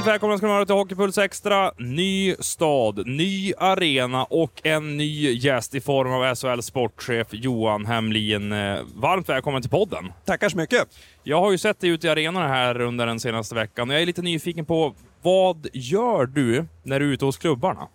Varmt 0.00 0.08
välkomna 0.12 0.38
ska 0.38 0.46
ni 0.46 0.52
vara 0.52 0.66
till 0.66 0.74
Hockeypuls 0.74 1.18
Extra. 1.18 1.72
Ny 1.78 2.34
stad, 2.38 3.06
ny 3.06 3.52
arena 3.58 4.24
och 4.24 4.60
en 4.66 4.96
ny 4.96 5.32
gäst 5.32 5.74
i 5.74 5.80
form 5.80 6.12
av 6.12 6.34
SHL 6.34 6.62
sportchef 6.62 7.26
Johan 7.30 7.86
Hemlin. 7.86 8.52
Eh, 8.52 8.78
Varmt 8.94 9.28
välkommen 9.28 9.62
till 9.62 9.70
podden. 9.70 10.12
Tackar 10.24 10.48
så 10.48 10.56
mycket. 10.56 10.88
Jag 11.22 11.40
har 11.40 11.50
ju 11.50 11.58
sett 11.58 11.80
dig 11.80 11.90
ute 11.90 12.06
i 12.06 12.10
arenorna 12.10 12.48
här 12.48 12.80
under 12.80 13.06
den 13.06 13.20
senaste 13.20 13.54
veckan 13.54 13.88
och 13.90 13.94
jag 13.94 14.02
är 14.02 14.06
lite 14.06 14.22
nyfiken 14.22 14.64
på 14.64 14.94
vad 15.22 15.66
gör 15.72 16.26
du 16.26 16.66
när 16.82 17.00
du 17.00 17.08
är 17.08 17.12
ute 17.12 17.24
hos 17.24 17.38
klubbarna? 17.38 17.88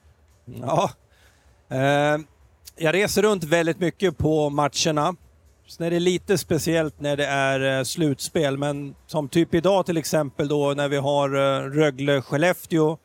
Ja, 0.61 0.89
eh, 1.71 2.17
jag 2.77 2.93
reser 2.93 3.21
runt 3.21 3.43
väldigt 3.43 3.79
mycket 3.79 4.17
på 4.17 4.49
matcherna. 4.49 5.15
Sen 5.67 5.87
är 5.87 5.91
det 5.91 5.99
lite 5.99 6.37
speciellt 6.37 6.99
när 6.99 7.17
det 7.17 7.25
är 7.25 7.77
eh, 7.77 7.83
slutspel, 7.83 8.57
men 8.57 8.95
som 9.07 9.29
typ 9.29 9.53
idag 9.53 9.85
till 9.85 9.97
exempel 9.97 10.47
då 10.47 10.73
när 10.73 10.87
vi 10.87 10.97
har 10.97 11.29
eh, 11.29 11.69
Rögle-Skellefteå 11.69 12.97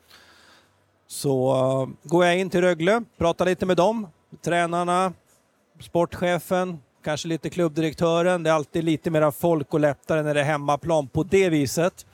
så 1.07 1.51
eh, 1.55 2.09
går 2.09 2.25
jag 2.25 2.37
in 2.37 2.49
till 2.49 2.61
Rögle, 2.61 3.03
pratar 3.17 3.45
lite 3.45 3.65
med 3.65 3.77
dem, 3.77 4.07
tränarna, 4.43 5.13
sportchefen, 5.79 6.79
kanske 7.03 7.27
lite 7.27 7.49
klubbdirektören. 7.49 8.43
Det 8.43 8.49
är 8.49 8.53
alltid 8.53 8.83
lite 8.83 9.09
mera 9.09 9.31
folk 9.31 9.73
och 9.73 9.79
lättare 9.79 10.21
när 10.21 10.33
det 10.33 10.39
är 10.39 10.45
hemmaplan 10.45 11.07
på 11.07 11.23
det 11.23 11.49
viset. 11.49 12.05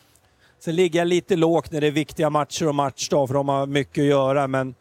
Sen 0.60 0.76
ligger 0.76 1.00
jag 1.00 1.08
lite 1.08 1.36
lågt 1.36 1.72
när 1.72 1.82
det 1.82 1.88
är 1.88 1.92
viktiga 1.92 2.30
matcher 2.30 2.68
och 2.68 2.76
matchdag 2.76 3.28
för 3.28 3.34
de 3.34 3.50
har 3.50 3.66
mycket 3.66 4.02
att 4.02 4.08
göra 4.08 4.48
men 4.48 4.76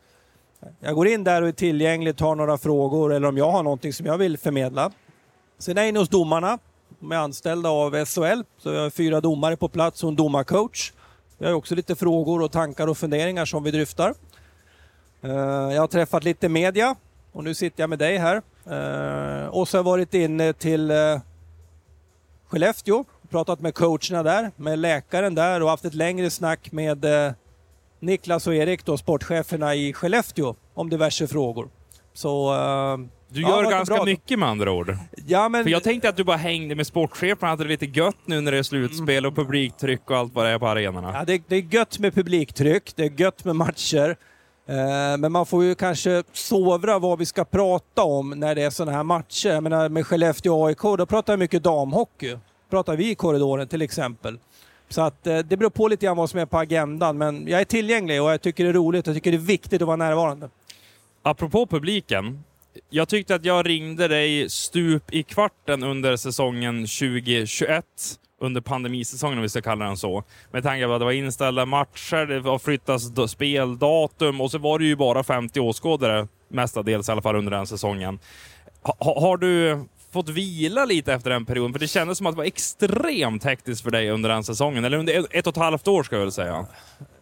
jag 0.80 0.94
går 0.94 1.08
in 1.08 1.24
där 1.24 1.42
och 1.42 1.48
är 1.48 1.52
tillgänglig, 1.52 2.16
tar 2.16 2.34
några 2.34 2.58
frågor 2.58 3.12
eller 3.12 3.28
om 3.28 3.36
jag 3.36 3.50
har 3.50 3.62
någonting 3.62 3.92
som 3.92 4.06
jag 4.06 4.18
vill 4.18 4.38
förmedla. 4.38 4.92
Sen 5.58 5.78
är 5.78 5.82
jag 5.82 5.88
inne 5.88 5.98
hos 5.98 6.08
domarna. 6.08 6.58
De 6.98 7.12
är 7.12 7.16
anställda 7.16 7.68
av 7.68 8.04
SHL, 8.04 8.42
så 8.58 8.72
jag 8.72 8.82
har 8.82 8.90
fyra 8.90 9.20
domare 9.20 9.56
på 9.56 9.68
plats 9.68 10.02
och 10.04 10.08
en 10.08 10.16
domarcoach. 10.16 10.92
Vi 11.38 11.46
har 11.46 11.52
också 11.52 11.74
lite 11.74 11.96
frågor 11.96 12.42
och 12.42 12.52
tankar 12.52 12.86
och 12.86 12.98
funderingar 12.98 13.44
som 13.44 13.62
vi 13.62 13.70
dryftar. 13.70 14.14
Eh, 15.22 15.30
jag 15.74 15.80
har 15.80 15.86
träffat 15.86 16.24
lite 16.24 16.48
media 16.48 16.94
och 17.32 17.44
nu 17.44 17.54
sitter 17.54 17.82
jag 17.82 17.90
med 17.90 17.98
dig 17.98 18.18
här. 18.18 18.36
Eh, 18.66 19.48
och 19.48 19.68
så 19.68 19.76
har 19.76 19.78
jag 19.78 19.84
varit 19.84 20.14
inne 20.14 20.52
till 20.52 20.90
eh, 20.90 21.20
Skellefteå, 22.48 23.04
pratat 23.30 23.60
med 23.60 23.74
coacherna 23.74 24.22
där, 24.22 24.50
med 24.56 24.78
läkaren 24.78 25.34
där 25.34 25.62
och 25.62 25.70
haft 25.70 25.84
ett 25.84 25.94
längre 25.94 26.30
snack 26.30 26.72
med 26.72 27.06
Niklas 28.00 28.46
och 28.46 28.54
Erik, 28.54 28.84
då, 28.84 28.96
sportcheferna 28.96 29.74
i 29.74 29.92
Skellefteå, 29.92 30.54
om 30.74 30.90
diverse 30.90 31.26
frågor. 31.26 31.68
Så... 32.16 32.54
eh, 32.54 32.98
Du 33.28 33.42
ja, 33.42 33.48
gör 33.48 33.64
var 33.64 33.70
ganska 33.70 34.04
mycket 34.04 34.38
med 34.38 34.48
andra 34.48 34.72
ord. 34.72 34.96
Ja, 35.26 35.48
men... 35.48 35.64
För 35.64 35.70
jag 35.70 35.82
tänkte 35.82 36.08
att 36.08 36.16
du 36.16 36.24
bara 36.24 36.36
hängde 36.36 36.74
med 36.74 36.86
sportchefen, 36.86 37.48
hade 37.48 37.64
det 37.64 37.68
lite 37.68 37.86
gött 37.86 38.16
nu 38.24 38.40
när 38.40 38.52
det 38.52 38.58
är 38.58 38.62
slutspel 38.62 39.26
och 39.26 39.36
publiktryck 39.36 40.10
och 40.10 40.16
allt 40.16 40.34
vad 40.34 40.44
det 40.46 40.50
är 40.50 40.58
på 40.58 40.68
arenorna. 40.68 41.10
Ja, 41.14 41.24
det, 41.24 41.42
det 41.48 41.56
är 41.56 41.74
gött 41.74 41.98
med 41.98 42.14
publiktryck, 42.14 42.92
det 42.96 43.04
är 43.04 43.20
gött 43.20 43.44
med 43.44 43.56
matcher. 43.56 44.16
Eh, 44.68 45.18
men 45.18 45.32
man 45.32 45.46
får 45.46 45.64
ju 45.64 45.74
kanske 45.74 46.22
sovra 46.32 46.98
vad 46.98 47.18
vi 47.18 47.26
ska 47.26 47.44
prata 47.44 48.02
om 48.02 48.30
när 48.30 48.54
det 48.54 48.62
är 48.62 48.70
sådana 48.70 48.96
här 48.96 49.04
matcher. 49.04 49.48
Jag 49.48 49.62
menar 49.62 49.88
med 49.88 50.06
Skellefteå 50.06 50.60
och 50.60 50.68
AIK, 50.68 50.82
då 50.82 51.06
pratar 51.06 51.32
jag 51.32 51.38
mycket 51.38 51.62
damhockey. 51.62 52.36
pratar 52.70 52.96
vi 52.96 53.10
i 53.10 53.14
korridoren 53.14 53.68
till 53.68 53.82
exempel. 53.82 54.38
Så 54.88 55.02
att 55.02 55.26
eh, 55.26 55.38
det 55.38 55.56
beror 55.56 55.70
på 55.70 55.88
lite 55.88 56.06
grann 56.06 56.16
vad 56.16 56.30
som 56.30 56.40
är 56.40 56.46
på 56.46 56.58
agendan. 56.58 57.18
Men 57.18 57.48
jag 57.48 57.60
är 57.60 57.64
tillgänglig 57.64 58.22
och 58.22 58.30
jag 58.30 58.42
tycker 58.42 58.64
det 58.64 58.70
är 58.70 58.74
roligt. 58.74 59.06
Jag 59.06 59.14
tycker 59.16 59.30
det 59.30 59.36
är 59.36 59.38
viktigt 59.38 59.82
att 59.82 59.86
vara 59.86 59.96
närvarande. 59.96 60.48
Apropå 61.26 61.66
publiken. 61.66 62.44
Jag 62.90 63.08
tyckte 63.08 63.34
att 63.34 63.44
jag 63.44 63.68
ringde 63.68 64.08
dig 64.08 64.50
stup 64.50 65.14
i 65.14 65.22
kvarten 65.22 65.82
under 65.82 66.16
säsongen 66.16 66.74
2021. 66.80 67.84
Under 68.40 68.60
pandemisäsongen 68.60 69.38
om 69.38 69.42
vi 69.42 69.48
ska 69.48 69.62
kalla 69.62 69.84
den 69.84 69.96
så. 69.96 70.24
Med 70.50 70.62
tanke 70.62 70.86
på 70.86 70.92
att 70.92 71.00
det 71.00 71.04
var 71.04 71.12
inställda 71.12 71.66
matcher, 71.66 72.26
det 72.26 72.40
var 72.40 72.58
flyttas 72.58 73.30
speldatum 73.30 74.40
och 74.40 74.50
så 74.50 74.58
var 74.58 74.78
det 74.78 74.84
ju 74.84 74.96
bara 74.96 75.24
50 75.24 75.60
åskådare 75.60 76.28
mestadels 76.48 77.08
i 77.08 77.12
alla 77.12 77.22
fall 77.22 77.36
under 77.36 77.52
den 77.52 77.66
säsongen. 77.66 78.18
Ha, 78.82 79.20
har 79.20 79.36
du 79.36 79.84
fått 80.12 80.28
vila 80.28 80.84
lite 80.84 81.12
efter 81.12 81.30
den 81.30 81.46
perioden? 81.46 81.72
För 81.72 81.80
det 81.80 81.88
kändes 81.88 82.18
som 82.18 82.26
att 82.26 82.34
det 82.34 82.38
var 82.38 82.44
extremt 82.44 83.44
hektiskt 83.44 83.82
för 83.82 83.90
dig 83.90 84.10
under 84.10 84.28
den 84.28 84.44
säsongen. 84.44 84.84
Eller 84.84 84.98
under 84.98 85.26
ett 85.30 85.46
och 85.46 85.52
ett 85.52 85.62
halvt 85.62 85.88
år 85.88 86.02
ska 86.02 86.16
jag 86.16 86.22
väl 86.22 86.32
säga. 86.32 86.66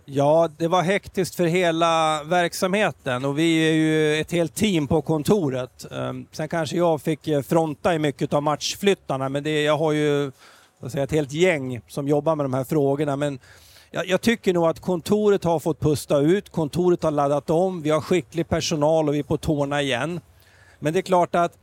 Ja, 0.07 0.49
det 0.59 0.69
var 0.69 0.83
hektiskt 0.83 1.35
för 1.35 1.45
hela 1.45 2.23
verksamheten 2.25 3.25
och 3.25 3.39
vi 3.39 3.69
är 3.69 3.73
ju 3.73 4.21
ett 4.21 4.33
helt 4.33 4.55
team 4.55 4.87
på 4.87 5.03
kontoret. 5.03 5.93
Ehm, 5.93 6.27
sen 6.33 6.49
kanske 6.49 6.77
jag 6.77 7.03
fick 7.03 7.29
eh, 7.29 7.43
fronta 7.43 7.95
i 7.95 7.99
mycket 7.99 8.33
av 8.33 8.43
matchflyttarna, 8.43 9.29
men 9.29 9.43
det, 9.43 9.63
jag 9.63 9.79
har 9.79 9.93
ju 9.93 10.33
säga, 10.89 11.05
ett 11.05 11.11
helt 11.11 11.33
gäng 11.33 11.81
som 11.89 12.09
jobbar 12.09 12.37
med 12.37 12.45
de 12.45 12.55
här 12.55 12.65
frågorna. 12.65 13.17
Men 13.17 13.39
jag, 13.91 14.07
jag 14.07 14.21
tycker 14.21 14.53
nog 14.53 14.67
att 14.67 14.81
kontoret 14.81 15.45
har 15.45 15.59
fått 15.59 15.81
pusta 15.81 16.19
ut, 16.19 16.51
kontoret 16.51 17.03
har 17.03 17.11
laddat 17.11 17.51
om, 17.51 17.83
vi 17.83 17.91
har 17.91 18.01
skicklig 18.01 18.49
personal 18.49 19.09
och 19.09 19.15
vi 19.15 19.19
är 19.19 19.23
på 19.23 19.37
tårna 19.37 19.83
igen. 19.83 20.21
Men 20.79 20.93
det 20.93 20.99
är 20.99 21.03
klart 21.03 21.35
att 21.35 21.59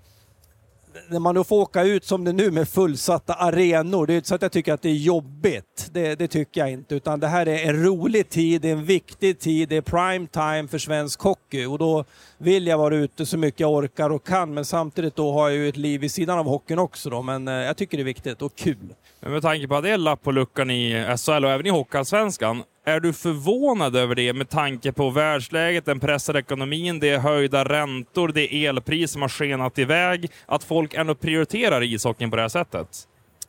när 1.09 1.19
man 1.19 1.35
då 1.35 1.43
får 1.43 1.55
åka 1.55 1.83
ut 1.83 2.05
som 2.05 2.23
det 2.23 2.33
nu 2.33 2.51
med 2.51 2.69
fullsatta 2.69 3.33
arenor, 3.33 4.07
det 4.07 4.13
är 4.13 4.15
inte 4.15 4.27
så 4.27 4.35
att 4.35 4.41
jag 4.41 4.51
tycker 4.51 4.73
att 4.73 4.81
det 4.81 4.89
är 4.89 4.93
jobbigt. 4.93 5.89
Det, 5.91 6.15
det 6.15 6.27
tycker 6.27 6.61
jag 6.61 6.71
inte. 6.71 6.95
Utan 6.95 7.19
det 7.19 7.27
här 7.27 7.47
är 7.47 7.69
en 7.69 7.83
rolig 7.83 8.29
tid, 8.29 8.61
det 8.61 8.69
är 8.69 8.73
en 8.73 8.85
viktig 8.85 9.39
tid, 9.39 9.69
det 9.69 9.77
är 9.77 9.81
prime 9.81 10.27
time 10.27 10.67
för 10.67 10.77
svensk 10.77 11.21
hockey. 11.21 11.65
Och 11.65 11.77
då 11.77 12.05
vill 12.37 12.67
jag 12.67 12.77
vara 12.77 12.95
ute 12.95 13.25
så 13.25 13.37
mycket 13.37 13.59
jag 13.59 13.71
orkar 13.71 14.09
och 14.09 14.25
kan. 14.25 14.53
Men 14.53 14.65
samtidigt 14.65 15.15
då 15.15 15.31
har 15.31 15.49
jag 15.49 15.57
ju 15.57 15.69
ett 15.69 15.77
liv 15.77 16.01
vid 16.01 16.11
sidan 16.11 16.39
av 16.39 16.45
hockeyn 16.45 16.79
också 16.79 17.09
då. 17.09 17.21
Men 17.21 17.47
eh, 17.47 17.53
jag 17.53 17.77
tycker 17.77 17.97
det 17.97 18.03
är 18.03 18.05
viktigt 18.05 18.41
och 18.41 18.55
kul. 18.55 18.93
Men 19.23 19.31
med 19.31 19.41
tanke 19.41 19.67
på 19.67 19.75
att 19.75 19.83
det 19.83 19.89
är 19.89 19.97
lapp 19.97 20.23
på 20.23 20.31
luckan 20.31 20.71
i 20.71 21.05
SHL 21.17 21.45
och 21.45 21.51
även 21.51 21.65
i 21.65 21.69
Hockeyallsvenskan, 21.69 22.63
är 22.85 22.99
du 22.99 23.13
förvånad 23.13 23.95
över 23.95 24.15
det 24.15 24.33
med 24.33 24.49
tanke 24.49 24.91
på 24.91 25.09
världsläget, 25.09 25.85
den 25.85 25.99
pressade 25.99 26.39
ekonomin, 26.39 26.99
det 26.99 27.09
är 27.09 27.19
höjda 27.19 27.63
räntor, 27.63 28.27
det 28.27 28.55
är 28.55 28.69
elpris 28.69 29.11
som 29.11 29.21
har 29.21 29.29
skenat 29.29 29.79
iväg, 29.79 30.31
att 30.45 30.63
folk 30.63 30.93
ändå 30.93 31.15
prioriterar 31.15 31.83
ishockeyn 31.83 32.29
på 32.29 32.35
det 32.35 32.41
här 32.41 32.49
sättet? 32.49 32.87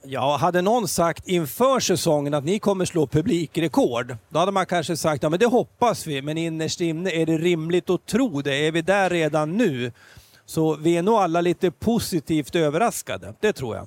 Ja, 0.05 0.37
hade 0.37 0.63
någon 0.63 0.89
sagt 0.89 1.29
inför 1.29 1.81
säsongen 1.81 2.35
att 2.35 2.45
ni 2.45 2.59
kommer 2.59 2.85
slå 2.85 3.07
publikrekord, 3.07 4.17
då 4.29 4.39
hade 4.39 4.53
man 4.53 4.67
kanske 4.67 4.97
sagt 4.97 5.23
ja 5.23 5.29
men 5.29 5.39
det 5.39 5.47
hoppas 5.47 6.07
vi, 6.07 6.23
men 6.23 6.39
innerst 6.39 6.81
inne 6.81 7.11
är 7.11 7.27
det 7.27 7.39
rimligt 7.39 7.91
att 7.91 8.07
tro 8.07 8.43
det? 8.43 8.67
Är 8.67 8.73
vi 8.73 8.83
där 8.83 9.11
redan 9.11 9.57
nu? 9.57 9.93
Så 10.47 10.77
vi 10.77 10.97
är 10.97 11.03
nog 11.03 11.15
alla 11.15 11.41
lite 11.41 11.71
positivt 11.71 12.55
överraskade, 12.55 13.35
det 13.41 13.53
tror 13.53 13.77
jag. 13.77 13.87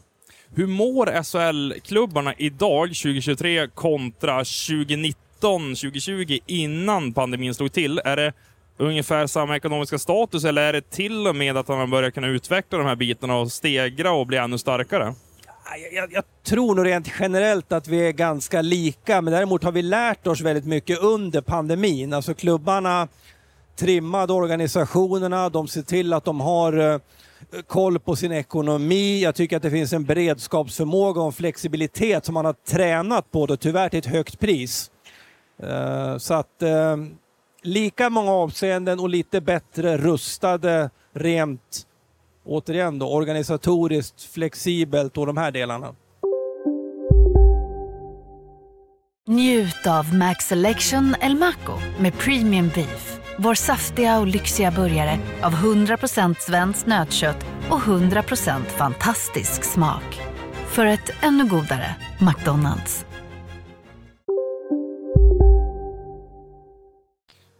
Hur 0.53 0.67
mår 0.67 1.23
SHL-klubbarna 1.23 2.33
idag, 2.37 2.87
2023, 2.87 3.67
kontra 3.67 4.37
2019, 4.37 5.75
2020, 5.75 6.39
innan 6.45 7.13
pandemin 7.13 7.53
slog 7.53 7.71
till? 7.71 8.01
Är 8.05 8.15
det 8.15 8.33
ungefär 8.77 9.27
samma 9.27 9.55
ekonomiska 9.55 9.99
status 9.99 10.45
eller 10.45 10.61
är 10.61 10.73
det 10.73 10.89
till 10.89 11.27
och 11.27 11.35
med 11.35 11.57
att 11.57 11.67
man 11.67 11.89
börjar 11.89 12.11
kunna 12.11 12.27
utveckla 12.27 12.77
de 12.77 12.87
här 12.87 12.95
bitarna 12.95 13.37
och 13.37 13.51
stegra 13.51 14.11
och 14.11 14.27
bli 14.27 14.37
ännu 14.37 14.57
starkare? 14.57 15.13
Jag, 15.83 15.93
jag, 15.93 16.13
jag 16.13 16.23
tror 16.43 16.75
nog 16.75 16.85
rent 16.85 17.11
generellt 17.19 17.71
att 17.71 17.87
vi 17.87 18.07
är 18.07 18.11
ganska 18.11 18.61
lika, 18.61 19.21
men 19.21 19.33
däremot 19.33 19.63
har 19.63 19.71
vi 19.71 19.81
lärt 19.81 20.27
oss 20.27 20.41
väldigt 20.41 20.65
mycket 20.65 20.99
under 20.99 21.41
pandemin. 21.41 22.13
Alltså 22.13 22.33
klubbarna 22.33 23.07
trimmade 23.75 24.33
organisationerna, 24.33 25.49
de 25.49 25.67
ser 25.67 25.81
till 25.81 26.13
att 26.13 26.25
de 26.25 26.41
har 26.41 26.93
eh, 26.93 26.99
Eh, 27.53 27.61
koll 27.61 27.99
på 27.99 28.15
sin 28.15 28.31
ekonomi. 28.31 29.21
Jag 29.23 29.35
tycker 29.35 29.57
att 29.57 29.63
det 29.63 29.71
finns 29.71 29.93
en 29.93 30.03
beredskapsförmåga 30.03 31.21
och 31.21 31.27
en 31.27 31.33
flexibilitet 31.33 32.25
som 32.25 32.33
man 32.33 32.45
har 32.45 32.53
tränat 32.53 33.31
på, 33.31 33.45
då, 33.45 33.57
tyvärr 33.57 33.89
till 33.89 33.99
ett 33.99 34.05
högt 34.05 34.39
pris. 34.39 34.91
Eh, 35.63 36.17
så 36.17 36.33
att 36.33 36.61
eh, 36.61 36.97
lika 37.63 38.09
många 38.09 38.31
avseenden 38.31 38.99
och 38.99 39.09
lite 39.09 39.41
bättre 39.41 39.97
rustade 39.97 40.89
rent, 41.13 41.87
återigen 42.45 42.99
då, 42.99 43.07
organisatoriskt, 43.07 44.23
flexibelt 44.23 45.17
och 45.17 45.25
de 45.25 45.37
här 45.37 45.51
delarna. 45.51 45.95
Njut 49.27 49.87
av 49.87 50.13
Max 50.13 50.45
Selection 50.45 51.15
El 51.21 51.35
Maco 51.35 51.73
med 51.99 52.17
Premium 52.17 52.71
Beef. 52.75 53.14
Vår 53.37 53.53
saftiga 53.53 54.19
och 54.19 54.27
lyxiga 54.27 54.71
burgare 54.71 55.19
av 55.41 55.51
100% 55.51 56.35
svenskt 56.39 56.87
nötkött 56.87 57.45
och 57.69 57.79
100% 57.79 58.63
fantastisk 58.65 59.63
smak. 59.63 60.21
För 60.67 60.85
ett 60.85 61.11
ännu 61.21 61.47
godare 61.47 61.95
McDonalds. 62.19 63.05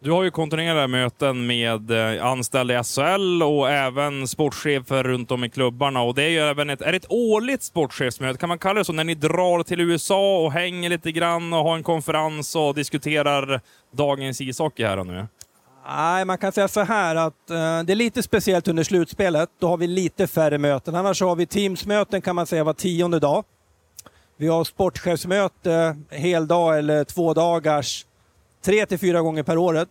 Du 0.02 0.12
har 0.12 0.24
ju 0.24 0.32
kontinuerliga 0.32 0.88
möten 0.88 1.48
med 1.48 1.92
eh, 1.92 2.26
anställda 2.26 2.80
i 2.80 2.84
SHL 2.84 3.44
och 3.44 3.70
även 3.70 4.28
sportchefer 4.28 5.04
runt 5.04 5.32
om 5.32 5.44
i 5.44 5.50
klubbarna. 5.50 6.02
Och 6.02 6.16
det 6.16 6.24
är 6.24 6.30
ju 6.30 6.40
även 6.40 6.70
ett, 6.70 6.82
är 6.82 6.92
det 6.92 6.98
ett 6.98 7.12
årligt 7.12 7.64
sportchefsmöte, 7.64 8.40
kan 8.40 8.50
man 8.50 8.60
kalla 8.60 8.80
det 8.80 8.86
så, 8.86 8.94
när 8.94 9.04
ni 9.04 9.16
drar 9.16 9.64
till 9.64 9.82
USA 9.82 10.38
och 10.38 10.52
hänger 10.52 10.90
lite 10.90 11.12
grann 11.12 11.54
och 11.54 11.60
har 11.60 11.76
en 11.76 11.84
konferens 11.84 12.56
och 12.56 12.76
diskuterar 12.76 13.62
dagens 13.94 14.42
ishockey 14.42 14.84
här 14.84 15.00
och 15.00 15.08
nu? 15.08 15.28
Nej, 15.88 16.26
man 16.26 16.38
kan 16.38 16.52
säga 16.52 16.68
så 16.68 16.82
här 16.82 17.16
att 17.16 17.50
eh, 17.50 17.56
det 17.56 17.94
är 17.94 17.96
lite 17.96 18.24
speciellt 18.24 18.68
under 18.68 18.84
slutspelet. 18.84 19.50
Då 19.60 19.68
har 19.68 19.78
vi 19.78 19.88
lite 19.88 20.28
färre 20.28 20.58
möten. 20.58 20.96
Annars 20.96 21.22
har 21.22 21.36
vi 21.36 21.46
teamsmöten 21.46 22.22
kan 22.22 22.36
man 22.36 22.48
säga 22.48 22.64
var 22.64 22.74
tionde 22.74 23.20
dag. 23.20 23.44
Vi 24.38 24.48
har 24.48 24.64
sportchefsmöte 24.64 25.98
heldag 26.10 26.78
eller 26.80 27.04
två 27.04 27.34
dagars 27.34 28.06
tre 28.66 28.86
till 28.86 29.00
fyra 29.00 29.22
gånger 29.22 29.44
per 29.44 29.58
året. 29.58 29.90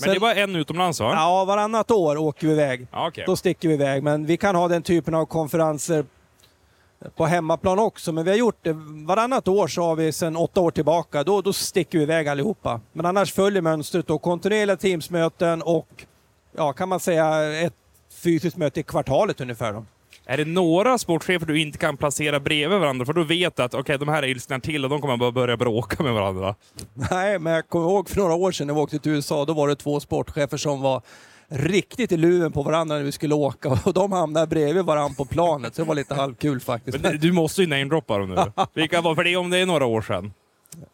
Men 0.00 0.10
det 0.10 0.16
är 0.16 0.20
bara 0.20 0.34
en 0.34 0.56
utomlands 0.56 1.00
va? 1.00 1.12
Ja, 1.14 1.44
varannat 1.44 1.90
år 1.90 2.16
åker 2.16 2.46
vi 2.46 2.52
iväg. 2.52 2.86
Okej. 2.92 3.24
Då 3.26 3.36
sticker 3.36 3.68
vi 3.68 3.74
iväg. 3.74 4.02
Men 4.02 4.26
vi 4.26 4.36
kan 4.36 4.56
ha 4.56 4.68
den 4.68 4.82
typen 4.82 5.14
av 5.14 5.26
konferenser 5.26 6.04
på 7.16 7.26
hemmaplan 7.26 7.78
också. 7.78 8.12
Men 8.12 8.24
vi 8.24 8.30
har 8.30 8.38
gjort 8.38 8.58
det 8.62 8.72
varannat 9.06 9.48
år 9.48 9.68
så 9.68 9.82
har 9.82 9.96
vi 9.96 10.12
sedan 10.12 10.36
åtta 10.36 10.60
år 10.60 10.70
tillbaka. 10.70 11.24
Då, 11.24 11.40
då 11.40 11.52
sticker 11.52 11.98
vi 11.98 12.04
iväg 12.04 12.28
allihopa. 12.28 12.80
Men 12.92 13.06
annars 13.06 13.32
följer 13.32 13.62
mönstret 13.62 14.06
då 14.06 14.18
kontinuerliga 14.18 14.76
teamsmöten 14.76 15.62
och 15.62 16.04
ja, 16.56 16.72
kan 16.72 16.88
man 16.88 17.00
säga 17.00 17.52
ett 17.60 17.74
fysiskt 18.14 18.56
möte 18.56 18.80
i 18.80 18.82
kvartalet 18.82 19.40
ungefär. 19.40 19.72
Då. 19.72 19.84
Är 20.26 20.36
det 20.36 20.44
några 20.44 20.98
sportchefer 20.98 21.46
du 21.46 21.60
inte 21.60 21.78
kan 21.78 21.96
placera 21.96 22.40
bredvid 22.40 22.80
varandra? 22.80 23.06
För 23.06 23.12
då 23.12 23.22
vet 23.22 23.56
du 23.56 23.62
att 23.62 23.74
okej, 23.74 23.98
de 23.98 24.08
här 24.08 24.22
är 24.22 24.26
ilsknar 24.26 24.58
till 24.58 24.84
och 24.84 24.90
de 24.90 25.00
kommer 25.00 25.16
bara 25.16 25.32
börja 25.32 25.56
bråka 25.56 26.02
med 26.02 26.12
varandra. 26.12 26.54
Nej, 27.10 27.38
men 27.38 27.52
jag 27.52 27.68
kommer 27.68 27.86
ihåg 27.86 28.08
för 28.08 28.16
några 28.16 28.34
år 28.34 28.52
sedan 28.52 28.66
när 28.66 28.74
vi 28.74 28.80
åkte 28.80 28.98
till 28.98 29.12
USA. 29.12 29.44
Då 29.44 29.52
var 29.52 29.68
det 29.68 29.76
två 29.76 30.00
sportchefer 30.00 30.56
som 30.56 30.80
var 30.80 31.02
riktigt 31.48 32.12
i 32.12 32.16
luven 32.16 32.52
på 32.52 32.62
varandra 32.62 32.96
när 32.96 33.02
vi 33.02 33.12
skulle 33.12 33.34
åka 33.34 33.68
och 33.84 33.94
de 33.94 34.12
hamnade 34.12 34.46
bredvid 34.46 34.84
varandra 34.84 35.14
på 35.16 35.24
planet. 35.24 35.74
Så 35.74 35.82
det 35.82 35.88
var 35.88 35.94
lite 35.94 36.14
halvkul 36.14 36.60
faktiskt. 36.60 37.00
Men 37.00 37.18
du 37.18 37.32
måste 37.32 37.60
ju 37.60 37.66
namedroppa 37.66 38.18
dem 38.18 38.30
nu. 38.30 38.36
Vilka 38.74 39.00
var 39.00 39.14
för 39.14 39.24
det 39.24 39.36
om 39.36 39.50
det 39.50 39.58
är 39.58 39.66
några 39.66 39.86
år 39.86 40.02
sedan? 40.02 40.32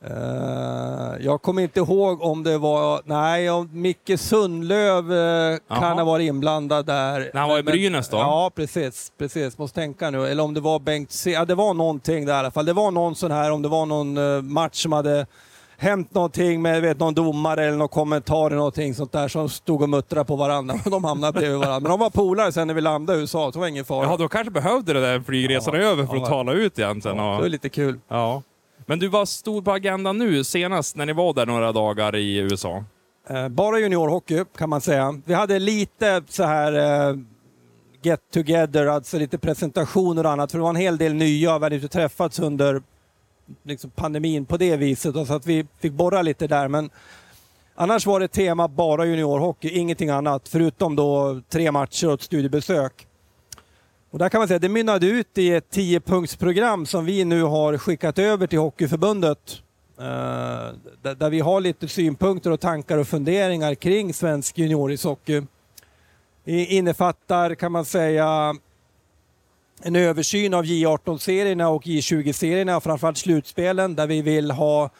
Eh, 0.05 1.25
jag 1.25 1.43
kommer 1.43 1.63
inte 1.63 1.81
ihåg 1.81 2.23
om 2.23 2.43
det 2.43 2.59
var... 2.59 3.03
Nej, 3.05 3.51
om 3.51 3.69
Micke 3.73 4.13
Sundlöv 4.17 5.13
uh, 5.13 5.59
kan 5.69 5.99
ha 5.99 6.05
varit 6.05 6.29
inblandad 6.29 6.87
där. 6.87 7.31
När 7.35 7.41
han 7.41 7.51
var 7.51 7.59
i 7.59 7.63
Brynäs 7.63 8.09
då? 8.09 8.17
Ja, 8.17 8.51
precis. 8.55 9.13
precis. 9.19 9.59
Måste 9.59 9.81
tänka 9.81 10.11
nu. 10.11 10.27
Eller 10.27 10.43
om 10.43 10.55
det 10.55 10.61
var 10.61 10.79
Bengt 10.79 11.13
C. 11.13 11.31
Ja, 11.31 11.45
det 11.45 11.55
var 11.55 11.75
någonting 11.75 12.27
där 12.27 12.35
i 12.35 12.37
alla 12.37 12.51
fall. 12.51 12.65
Det 12.65 12.73
var 12.73 12.91
någon 12.91 13.15
sån 13.15 13.31
här, 13.31 13.51
om 13.51 13.63
det 13.63 13.69
var 13.69 13.87
någon 13.87 14.19
eh, 14.19 14.43
match 14.43 14.83
som 14.83 14.93
hade 14.93 15.27
hänt 15.81 16.15
någonting 16.15 16.63
med 16.63 16.83
vet, 16.83 16.99
någon 16.99 17.15
domare 17.15 17.65
eller 17.65 17.77
någon 17.79 17.89
kommentar 17.89 18.47
eller 18.47 18.57
någonting 18.57 18.95
sånt 18.95 19.13
där 19.13 19.29
som 19.29 19.49
stod 19.49 19.83
och 19.83 19.89
muttrade 19.89 20.25
på 20.25 20.37
varandra. 20.37 20.75
De 20.91 21.05
hamnade 21.05 21.33
bredvid 21.33 21.59
varandra. 21.59 21.81
Men 21.81 21.91
de 21.91 22.01
var 22.01 22.11
polare 22.11 22.53
sen 22.53 22.67
när 22.67 22.75
vi 22.75 22.81
landade 22.81 23.19
i 23.19 23.21
USA, 23.21 23.39
så 23.47 23.51
det 23.51 23.59
var 23.59 23.67
ingen 23.69 23.85
fara. 23.85 24.07
Ja, 24.07 24.17
då 24.17 24.29
kanske 24.29 24.51
behövde 24.51 24.93
det 24.93 25.01
där 25.01 25.21
flygresan 25.21 25.75
Ja, 25.75 25.81
över 25.81 26.07
för 26.07 26.15
att 26.17 26.21
ja. 26.23 26.27
tala 26.29 26.53
ut 26.53 26.79
egentligen. 26.79 27.17
Ja, 27.17 27.35
det 27.35 27.41
var 27.43 27.49
lite 27.49 27.69
kul. 27.69 27.99
ja. 28.09 28.43
Men 28.87 28.99
du, 28.99 29.09
vad 29.09 29.29
stod 29.29 29.65
på 29.65 29.73
agendan 29.73 30.19
nu 30.19 30.45
senast 30.45 30.97
när 30.97 31.07
ni 31.07 31.13
var 31.13 31.33
där 31.35 31.47
några 31.47 31.73
dagar 31.73 32.17
i 32.17 32.37
USA? 32.37 32.85
Eh, 33.29 33.49
bara 33.49 33.79
juniorhockey 33.79 34.45
kan 34.59 34.69
man 34.69 34.81
säga. 34.81 35.21
Vi 35.25 35.35
hade 35.35 35.59
lite 35.59 36.23
så 36.29 36.45
här 36.45 36.73
eh, 37.09 37.17
get 38.03 38.21
together, 38.33 38.87
alltså 38.87 39.19
lite 39.19 39.39
presentationer 39.39 40.27
och 40.27 40.33
annat. 40.33 40.51
För 40.51 40.59
det 40.59 40.63
var 40.63 40.71
en 40.71 40.77
hel 40.77 40.99
del 40.99 41.15
nya, 41.15 41.59
vi 41.59 41.65
hade 41.65 41.75
inte 41.75 41.89
träffats 41.89 42.39
under 42.39 42.83
liksom, 43.63 43.91
pandemin 43.91 44.45
på 44.45 44.57
det 44.57 44.77
viset. 44.77 45.27
Så 45.27 45.35
att 45.35 45.47
vi 45.47 45.67
fick 45.79 45.93
borra 45.93 46.23
lite 46.23 46.47
där. 46.47 46.69
Men 46.69 46.91
annars 47.75 48.07
var 48.07 48.21
det 48.21 48.29
tema 48.29 48.69
bara 48.69 49.07
juniorhockey, 49.07 49.69
ingenting 49.69 50.11
annat. 50.11 50.49
Förutom 50.49 50.97
då 50.97 51.41
tre 51.49 51.73
matcher 51.73 52.07
och 52.07 52.15
ett 52.15 52.23
studiebesök. 52.23 53.07
Och 54.11 54.19
där 54.19 54.29
kan 54.29 54.39
man 54.39 54.49
säga 54.49 54.57
att 54.57 54.63
det 54.63 54.69
mynnade 54.69 55.07
ut 55.07 55.39
i 55.39 55.53
ett 55.53 55.71
tiopunktsprogram 55.71 56.87
som 56.87 57.05
vi 57.05 57.25
nu 57.25 57.43
har 57.43 57.79
skickat 57.79 58.19
över 58.19 58.47
till 58.47 58.59
Hockeyförbundet. 58.59 59.63
Eh, 59.99 61.15
där 61.15 61.31
vi 61.31 61.41
har 61.41 61.61
lite 61.61 61.89
synpunkter 61.89 62.51
och 62.51 62.61
tankar 62.61 62.99
och 62.99 63.09
funderingar 63.09 63.75
kring 63.75 64.15
svensk 64.15 64.59
juniorishockey. 64.59 65.43
Det 66.45 66.65
innefattar, 66.65 67.55
kan 67.55 67.73
man 67.73 67.85
säga, 67.85 68.55
en 69.83 69.97
översyn 69.97 70.55
av 70.55 70.65
J18-serierna 70.65 71.69
och 71.69 71.83
J20-serierna, 71.83 72.81
framförallt 72.81 73.19
slutspelen, 73.19 73.95
där 73.95 74.07
vi 74.07 74.23
vill 74.23 74.51
ha 74.51 74.91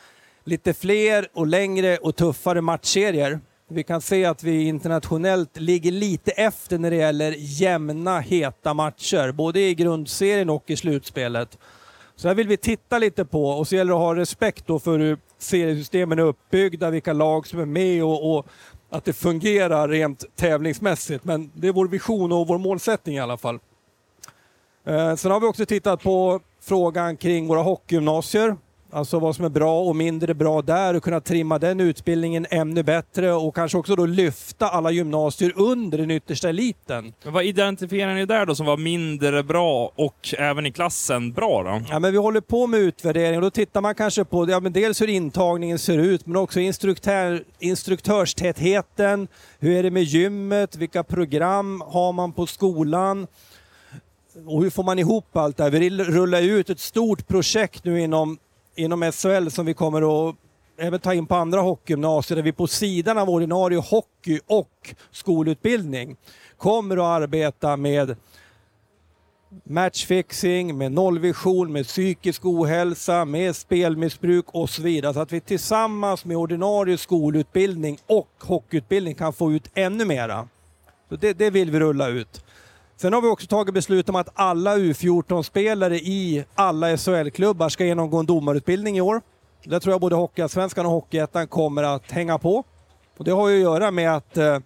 lite 0.45 0.75
fler 0.75 1.29
och 1.33 1.47
längre 1.47 1.97
och 1.97 2.17
tuffare 2.17 2.61
matchserier. 2.61 3.41
Vi 3.69 3.83
kan 3.83 4.01
se 4.01 4.25
att 4.25 4.43
vi 4.43 4.65
internationellt 4.65 5.57
ligger 5.57 5.93
lite 5.93 6.31
efter 6.31 6.79
när 6.79 6.91
det 6.91 6.97
gäller 6.97 7.35
jämna, 7.39 8.21
heta 8.21 8.75
matcher, 8.75 9.33
både 9.33 9.61
i 9.61 9.75
grundserien 9.75 10.51
och 10.51 10.71
i 10.71 10.77
slutspelet. 10.77 11.59
Så 12.17 12.29
här 12.29 12.35
vill 12.35 12.49
vi 12.49 12.57
titta 12.57 12.99
lite 12.99 13.25
på 13.25 13.47
och 13.51 13.69
så 13.69 13.77
gäller 13.77 13.93
det 13.93 13.97
att 13.97 14.03
ha 14.03 14.17
respekt 14.17 14.67
då 14.67 14.79
för 14.79 14.99
hur 14.99 15.19
seriesystemen 15.39 16.19
är 16.19 16.23
uppbyggda, 16.23 16.91
vilka 16.91 17.13
lag 17.13 17.47
som 17.47 17.61
är 17.61 17.67
med 17.67 18.05
och, 18.05 18.37
och 18.37 18.47
att 18.91 19.05
det 19.05 19.13
fungerar 19.13 19.89
rent 19.89 20.37
tävlingsmässigt. 20.37 21.25
Men 21.25 21.51
det 21.55 21.69
är 21.69 21.73
vår 21.73 21.89
vision 21.89 22.33
och 22.33 22.49
vår 22.49 22.59
målsättning 22.59 23.17
i 23.17 23.21
alla 23.21 23.37
fall. 23.37 23.59
Eh, 24.91 25.15
sen 25.15 25.31
har 25.31 25.41
vi 25.41 25.47
också 25.47 25.67
tittat 25.67 26.03
på 26.03 26.41
frågan 26.63 27.17
kring 27.17 27.47
våra 27.47 27.63
hockeygymnasier. 27.63 28.57
Alltså 28.93 29.19
vad 29.19 29.37
som 29.37 29.45
är 29.45 29.49
bra 29.49 29.81
och 29.81 29.97
mindre 29.97 30.35
bra 30.35 30.63
där 30.63 30.97
och 30.97 31.03
kunna 31.03 31.21
trimma 31.21 31.59
den 31.59 31.81
utbildningen 31.81 32.47
ännu 32.51 32.83
bättre 32.83 33.33
och 33.33 33.55
kanske 33.55 33.79
också 33.79 33.97
då 33.97 34.07
lyfta 34.07 34.69
alla 34.69 34.91
gymnasier 34.91 35.53
under 35.57 35.99
den 35.99 36.11
yttersta 36.11 36.49
eliten. 36.49 37.13
Men 37.25 37.33
vad 37.33 37.45
identifierar 37.45 38.15
ni 38.15 38.27
där 38.27 38.47
då 38.47 38.55
som 38.55 38.67
var 38.67 38.77
mindre 38.77 39.43
bra 39.43 39.93
och 39.95 40.35
även 40.39 40.67
i 40.67 40.73
klassen 40.73 41.33
bra 41.33 41.63
då? 41.63 41.83
Ja, 41.91 41.99
men 41.99 42.13
vi 42.13 42.19
håller 42.19 42.41
på 42.41 42.67
med 42.67 42.81
utvärdering 42.81 43.37
och 43.37 43.43
då 43.43 43.51
tittar 43.51 43.81
man 43.81 43.95
kanske 43.95 44.25
på 44.25 44.51
ja, 44.51 44.61
men 44.61 44.73
dels 44.73 45.01
hur 45.01 45.09
intagningen 45.09 45.79
ser 45.79 45.99
ut 45.99 46.27
men 46.27 46.37
också 46.37 46.61
instruktör, 46.61 47.45
instruktörstätheten. 47.59 49.29
Hur 49.59 49.77
är 49.77 49.83
det 49.83 49.91
med 49.91 50.03
gymmet? 50.03 50.77
Vilka 50.77 51.05
program 51.05 51.83
har 51.87 52.13
man 52.13 52.33
på 52.33 52.47
skolan? 52.47 53.27
Och 54.47 54.63
hur 54.63 54.71
får 54.71 54.83
man 54.83 54.99
ihop 54.99 55.37
allt 55.37 55.57
det 55.57 55.63
här? 55.63 55.71
Vi 55.71 55.91
rullar 55.91 56.43
ut 56.43 56.71
ett 56.71 56.81
stort 56.81 57.29
projekt 57.29 57.85
nu 57.85 58.01
inom, 58.01 58.39
inom 58.75 59.13
SHL 59.13 59.49
som 59.49 59.67
vi 59.67 59.75
kommer 59.75 60.29
att 60.29 60.37
även 60.79 61.01
ta 61.01 61.15
in 61.15 61.27
på 61.27 61.35
andra 61.35 61.61
hockeygymnasier 61.61 62.37
där 62.37 62.43
vi 62.43 62.53
på 62.53 62.67
sidan 62.67 63.19
av 63.19 63.31
ordinarie 63.31 63.79
hockey 63.79 64.41
och 64.47 64.95
skolutbildning 65.11 66.17
kommer 66.57 66.97
att 66.97 67.23
arbeta 67.23 67.77
med 67.77 68.17
matchfixing, 69.65 70.79
med 70.79 70.93
nollvision, 70.93 71.73
med 71.73 71.87
psykisk 71.87 72.45
ohälsa, 72.45 73.25
med 73.25 73.57
spelmissbruk 73.57 74.45
och 74.49 74.71
så 74.71 74.83
vidare. 74.83 75.15
Så 75.15 75.21
att 75.21 75.33
vi 75.33 75.41
tillsammans 75.41 76.25
med 76.25 76.37
ordinarie 76.37 76.99
skolutbildning 76.99 77.99
och 78.07 78.31
hockeyutbildning 78.39 79.15
kan 79.15 79.33
få 79.33 79.53
ut 79.53 79.71
ännu 79.75 80.05
mera. 80.05 80.49
Så 81.09 81.17
det, 81.17 81.33
det 81.33 81.51
vill 81.51 81.71
vi 81.71 81.81
rulla 81.81 82.09
ut. 82.09 82.45
Sen 83.01 83.13
har 83.13 83.23
vi 83.23 83.29
också 83.29 83.47
tagit 83.47 83.75
beslut 83.75 84.09
om 84.09 84.17
att 84.17 84.29
alla 84.35 84.77
U14-spelare 84.77 85.97
i 85.97 86.45
alla 86.55 86.97
SHL-klubbar 86.97 87.69
ska 87.69 87.85
genomgå 87.85 88.19
en 88.19 88.27
domarutbildning 88.27 88.99
i 88.99 89.01
år. 89.01 89.23
Där 89.65 89.81
tror 89.81 89.93
jag 89.93 90.01
både 90.01 90.17
Hockeyallsvenskan 90.17 90.87
och 90.87 90.93
Hockeyettan 90.93 91.49
kommer 91.49 91.83
att 91.83 92.11
hänga 92.11 92.39
på. 92.39 92.65
Och 93.17 93.25
det 93.25 93.31
har 93.31 93.49
ju 93.49 93.57
att 93.57 93.63
göra 93.63 93.91
med 93.91 94.17
att 94.17 94.37
eh, 94.37 94.59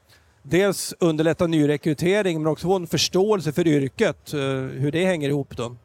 dels 0.43 0.95
underlätta 1.01 1.47
nyrekrytering 1.47 2.43
men 2.43 2.53
också 2.53 2.67
få 2.67 2.77
en 2.77 2.87
förståelse 2.87 3.53
för 3.53 3.67
yrket, 3.67 4.33
eh, 4.33 4.41
hur 4.81 4.91
det 4.91 5.05
hänger 5.05 5.29
ihop 5.29 5.57
då. 5.57 5.77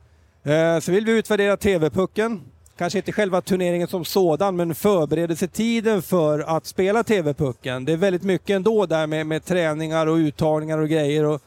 Eh, 0.52 0.80
så 0.80 0.92
vill 0.92 1.06
vi 1.06 1.12
utvärdera 1.12 1.58
TV-pucken. 1.58 2.42
Kanske 2.78 3.00
inte 3.00 3.12
själva 3.12 3.42
turneringen 3.42 3.88
som 3.88 4.06
sådan, 4.06 4.56
men 4.56 4.76
förberedelsetiden 4.76 6.02
för 6.02 6.40
att 6.40 6.66
spela 6.66 7.04
TV-pucken. 7.04 7.86
Det 7.86 7.94
är 7.94 7.98
väldigt 7.98 8.24
mycket 8.24 8.56
ändå 8.56 8.86
där 8.86 9.08
med, 9.08 9.28
med 9.28 9.46
träningar 9.46 10.08
och 10.08 10.16
uttagningar 10.16 10.78
och 10.78 10.90
grejer. 10.90 11.26
Och 11.26 11.42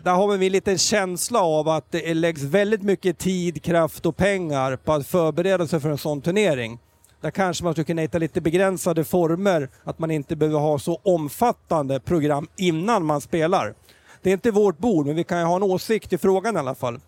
där, 0.00 0.10
har 0.10 0.36
vi 0.36 0.46
en 0.46 0.52
liten 0.52 0.78
känsla 0.78 1.40
av 1.40 1.68
att 1.68 1.90
det 1.90 2.14
läggs 2.14 2.42
väldigt 2.42 2.82
mycket 2.82 3.18
tid, 3.18 3.62
kraft 3.62 4.06
och 4.06 4.16
pengar 4.16 4.76
på 4.76 4.92
att 4.92 5.06
förbereda 5.06 5.66
sig 5.66 5.80
för 5.80 5.90
en 5.90 5.98
sån 5.98 6.20
turnering. 6.20 6.78
Där 7.20 7.30
kanske 7.30 7.64
man 7.64 7.72
skulle 7.72 7.84
kunna 7.84 8.02
hitta 8.02 8.18
lite 8.18 8.40
begränsade 8.40 9.04
former, 9.04 9.68
att 9.84 9.98
man 9.98 10.10
inte 10.10 10.36
behöver 10.36 10.58
ha 10.58 10.78
så 10.78 11.00
omfattande 11.02 12.00
program 12.00 12.48
innan 12.56 13.04
man 13.04 13.20
spelar. 13.20 13.74
Det 14.22 14.30
är 14.30 14.34
inte 14.34 14.50
vårt 14.50 14.78
bord, 14.78 15.06
men 15.06 15.16
vi 15.16 15.24
kan 15.24 15.38
ju 15.38 15.44
ha 15.44 15.56
en 15.56 15.62
åsikt 15.62 16.12
i 16.12 16.18
frågan 16.18 16.56
i 16.56 16.58
alla 16.58 16.74
fall. 16.74 17.00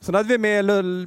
Sen 0.00 0.14
hade 0.14 0.28
vi 0.28 0.38
med 0.38 0.66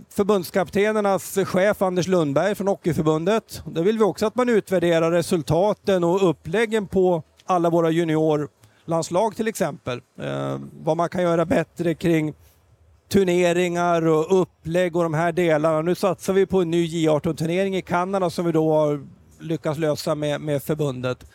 förbundskaptenernas 0.10 1.38
chef 1.46 1.82
Anders 1.82 2.08
Lundberg 2.08 2.56
från 2.56 2.68
Hockeyförbundet. 2.68 3.62
Där 3.66 3.84
vill 3.84 3.98
vi 3.98 4.04
också 4.04 4.26
att 4.26 4.36
man 4.36 4.50
utvärderar 4.50 5.12
resultaten 5.12 6.04
och 6.04 6.30
uppläggen 6.30 6.88
på 6.88 7.24
alla 7.46 7.70
våra 7.70 7.90
junior 7.90 8.50
landslag 8.86 9.36
till 9.36 9.48
exempel. 9.48 10.02
Eh, 10.20 10.60
vad 10.84 10.98
man 10.98 11.10
kan 11.10 11.22
göra 11.22 11.46
bättre 11.46 11.96
kring 11.96 12.34
turneringar 13.10 14.08
och 14.08 14.42
upplägg 14.42 14.96
och 14.96 15.04
de 15.04 15.14
här 15.14 15.32
delarna. 15.32 15.82
Nu 15.82 15.96
satsar 15.96 16.34
vi 16.34 16.46
på 16.46 16.62
en 16.62 16.72
ny 16.72 16.88
J18-turnering 16.88 17.76
i 17.76 17.82
Kanada 17.82 18.30
som 18.30 18.46
vi 18.46 18.52
då 18.52 18.74
har 18.74 19.08
lyckats 19.40 19.80
lösa 19.80 20.16
med, 20.16 20.42
med 20.42 20.64
förbundet. 20.64 21.26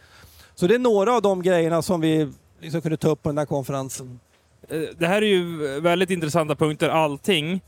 Så 0.55 0.67
det 0.67 0.75
är 0.75 0.79
några 0.79 1.13
av 1.13 1.23
de 1.23 1.43
grejerna 1.43 1.83
som 1.83 2.01
vi 2.01 2.33
liksom 2.61 2.81
kunde 2.83 2.97
ta 2.97 3.09
upp 3.09 3.23
på 3.23 3.29
den 3.29 3.39
här 3.39 3.47
konferensen. 3.47 4.21
Eh, 4.69 4.81
det 4.99 5.07
här 5.07 5.23
är 5.23 5.27
ju 5.27 5.81
väldigt 5.81 6.11
intressanta 6.11 6.55
punkter 6.55 6.89
allting. 6.89 7.61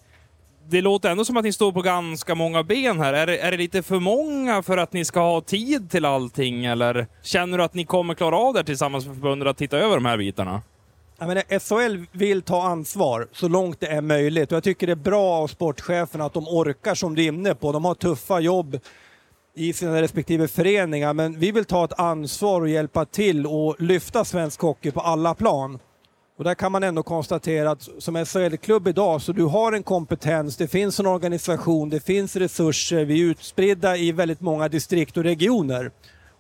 Det 0.68 0.80
låter 0.80 1.10
ändå 1.10 1.24
som 1.24 1.36
att 1.36 1.44
ni 1.44 1.52
står 1.52 1.72
på 1.72 1.82
ganska 1.82 2.34
många 2.34 2.62
ben 2.62 3.00
här. 3.00 3.12
Är 3.14 3.26
det, 3.26 3.38
är 3.38 3.50
det 3.50 3.56
lite 3.56 3.82
för 3.82 3.98
många 3.98 4.62
för 4.62 4.78
att 4.78 4.92
ni 4.92 5.04
ska 5.04 5.20
ha 5.20 5.40
tid 5.40 5.90
till 5.90 6.04
allting 6.04 6.64
eller 6.64 7.06
känner 7.22 7.58
du 7.58 7.64
att 7.64 7.74
ni 7.74 7.84
kommer 7.84 8.14
klara 8.14 8.36
av 8.36 8.54
det 8.54 8.64
tillsammans 8.64 9.06
med 9.06 9.14
förbundet 9.14 9.48
att 9.48 9.56
titta 9.56 9.78
över 9.78 9.94
de 9.94 10.04
här 10.04 10.18
bitarna? 10.18 10.62
Jag 11.18 11.28
menar, 11.28 11.58
SHL 11.58 12.06
vill 12.12 12.42
ta 12.42 12.62
ansvar 12.62 13.28
så 13.32 13.48
långt 13.48 13.80
det 13.80 13.86
är 13.86 14.00
möjligt 14.00 14.52
och 14.52 14.56
jag 14.56 14.64
tycker 14.64 14.86
det 14.86 14.92
är 14.92 14.96
bra 14.96 15.32
av 15.32 15.46
sportcheferna 15.46 16.24
att 16.24 16.32
de 16.32 16.48
orkar 16.48 16.94
som 16.94 17.14
du 17.14 17.22
är 17.22 17.28
inne 17.28 17.54
på. 17.54 17.72
De 17.72 17.84
har 17.84 17.94
tuffa 17.94 18.40
jobb 18.40 18.78
i 19.54 19.72
sina 19.72 20.02
respektive 20.02 20.48
föreningar 20.48 21.12
men 21.12 21.38
vi 21.38 21.52
vill 21.52 21.64
ta 21.64 21.84
ett 21.84 22.00
ansvar 22.00 22.60
och 22.60 22.68
hjälpa 22.68 23.04
till 23.04 23.46
och 23.46 23.80
lyfta 23.80 24.24
svensk 24.24 24.60
hockey 24.60 24.90
på 24.90 25.00
alla 25.00 25.34
plan. 25.34 25.78
Och 26.42 26.48
där 26.48 26.54
kan 26.54 26.72
man 26.72 26.82
ändå 26.82 27.02
konstatera 27.02 27.70
att 27.70 27.88
som 27.98 28.24
SHL-klubb 28.24 28.88
idag 28.88 29.22
så 29.22 29.32
du 29.32 29.44
har 29.44 29.72
en 29.72 29.82
kompetens, 29.82 30.56
det 30.56 30.68
finns 30.68 31.00
en 31.00 31.06
organisation, 31.06 31.90
det 31.90 32.00
finns 32.00 32.36
resurser, 32.36 33.04
vi 33.04 33.20
är 33.20 33.24
utspridda 33.24 33.96
i 33.96 34.12
väldigt 34.12 34.40
många 34.40 34.68
distrikt 34.68 35.16
och 35.16 35.24
regioner. 35.24 35.90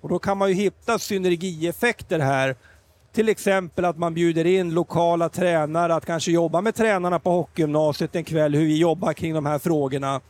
Och 0.00 0.08
då 0.08 0.18
kan 0.18 0.38
man 0.38 0.48
ju 0.48 0.54
hitta 0.54 0.98
synergieffekter 0.98 2.18
här. 2.18 2.56
Till 3.12 3.28
exempel 3.28 3.84
att 3.84 3.98
man 3.98 4.14
bjuder 4.14 4.44
in 4.44 4.74
lokala 4.74 5.28
tränare 5.28 5.94
att 5.94 6.06
kanske 6.06 6.32
jobba 6.32 6.60
med 6.60 6.74
tränarna 6.74 7.18
på 7.18 7.30
hockeygymnasiet 7.30 8.16
en 8.16 8.24
kväll, 8.24 8.54
hur 8.54 8.66
vi 8.66 8.78
jobbar 8.78 9.12
kring 9.12 9.34
de 9.34 9.46
här 9.46 9.58
frågorna. 9.58 10.20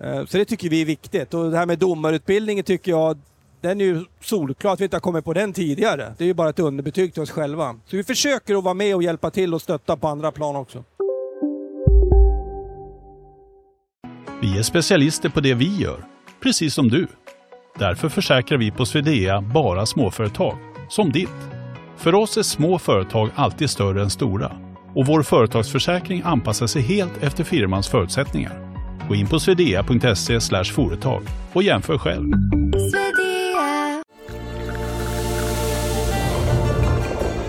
Eh, 0.00 0.24
så 0.24 0.38
det 0.38 0.44
tycker 0.44 0.68
vi 0.68 0.80
är 0.80 0.86
viktigt. 0.86 1.34
Och 1.34 1.50
det 1.50 1.58
här 1.58 1.66
med 1.66 1.78
domarutbildningen 1.78 2.64
tycker 2.64 2.90
jag, 2.90 3.18
den 3.60 3.80
är 3.80 3.84
ju 3.84 4.04
solklart 4.20 4.74
att 4.74 4.80
vi 4.80 4.84
inte 4.84 4.96
har 4.96 5.00
kommit 5.00 5.24
på 5.24 5.32
den 5.32 5.52
tidigare. 5.52 6.14
Det 6.18 6.24
är 6.24 6.28
ju 6.28 6.34
bara 6.34 6.48
ett 6.48 6.58
underbetyg 6.58 7.14
till 7.14 7.22
oss 7.22 7.30
själva. 7.30 7.76
Så 7.86 7.96
vi 7.96 8.04
försöker 8.04 8.58
att 8.58 8.64
vara 8.64 8.74
med 8.74 8.94
och 8.94 9.02
hjälpa 9.02 9.30
till 9.30 9.54
och 9.54 9.62
stötta 9.62 9.96
på 9.96 10.08
andra 10.08 10.32
plan 10.32 10.56
också. 10.56 10.84
Vi 14.42 14.58
är 14.58 14.62
specialister 14.62 15.28
på 15.28 15.40
det 15.40 15.54
vi 15.54 15.76
gör, 15.76 16.04
precis 16.42 16.74
som 16.74 16.88
du. 16.88 17.06
Därför 17.78 18.08
försäkrar 18.08 18.58
vi 18.58 18.70
på 18.70 18.86
Swedea 18.86 19.40
bara 19.40 19.86
småföretag, 19.86 20.56
som 20.88 21.12
ditt. 21.12 21.28
För 21.96 22.14
oss 22.14 22.36
är 22.36 22.42
små 22.42 22.78
företag 22.78 23.30
alltid 23.34 23.70
större 23.70 24.02
än 24.02 24.10
stora 24.10 24.52
och 24.94 25.06
vår 25.06 25.22
företagsförsäkring 25.22 26.22
anpassar 26.24 26.66
sig 26.66 26.82
helt 26.82 27.22
efter 27.22 27.44
firmans 27.44 27.88
förutsättningar. 27.88 28.70
Gå 29.08 29.14
in 29.14 29.26
på 29.26 29.40
swedea.se 29.40 30.64
företag 30.64 31.22
och 31.52 31.62
jämför 31.62 31.98
själv. 31.98 32.32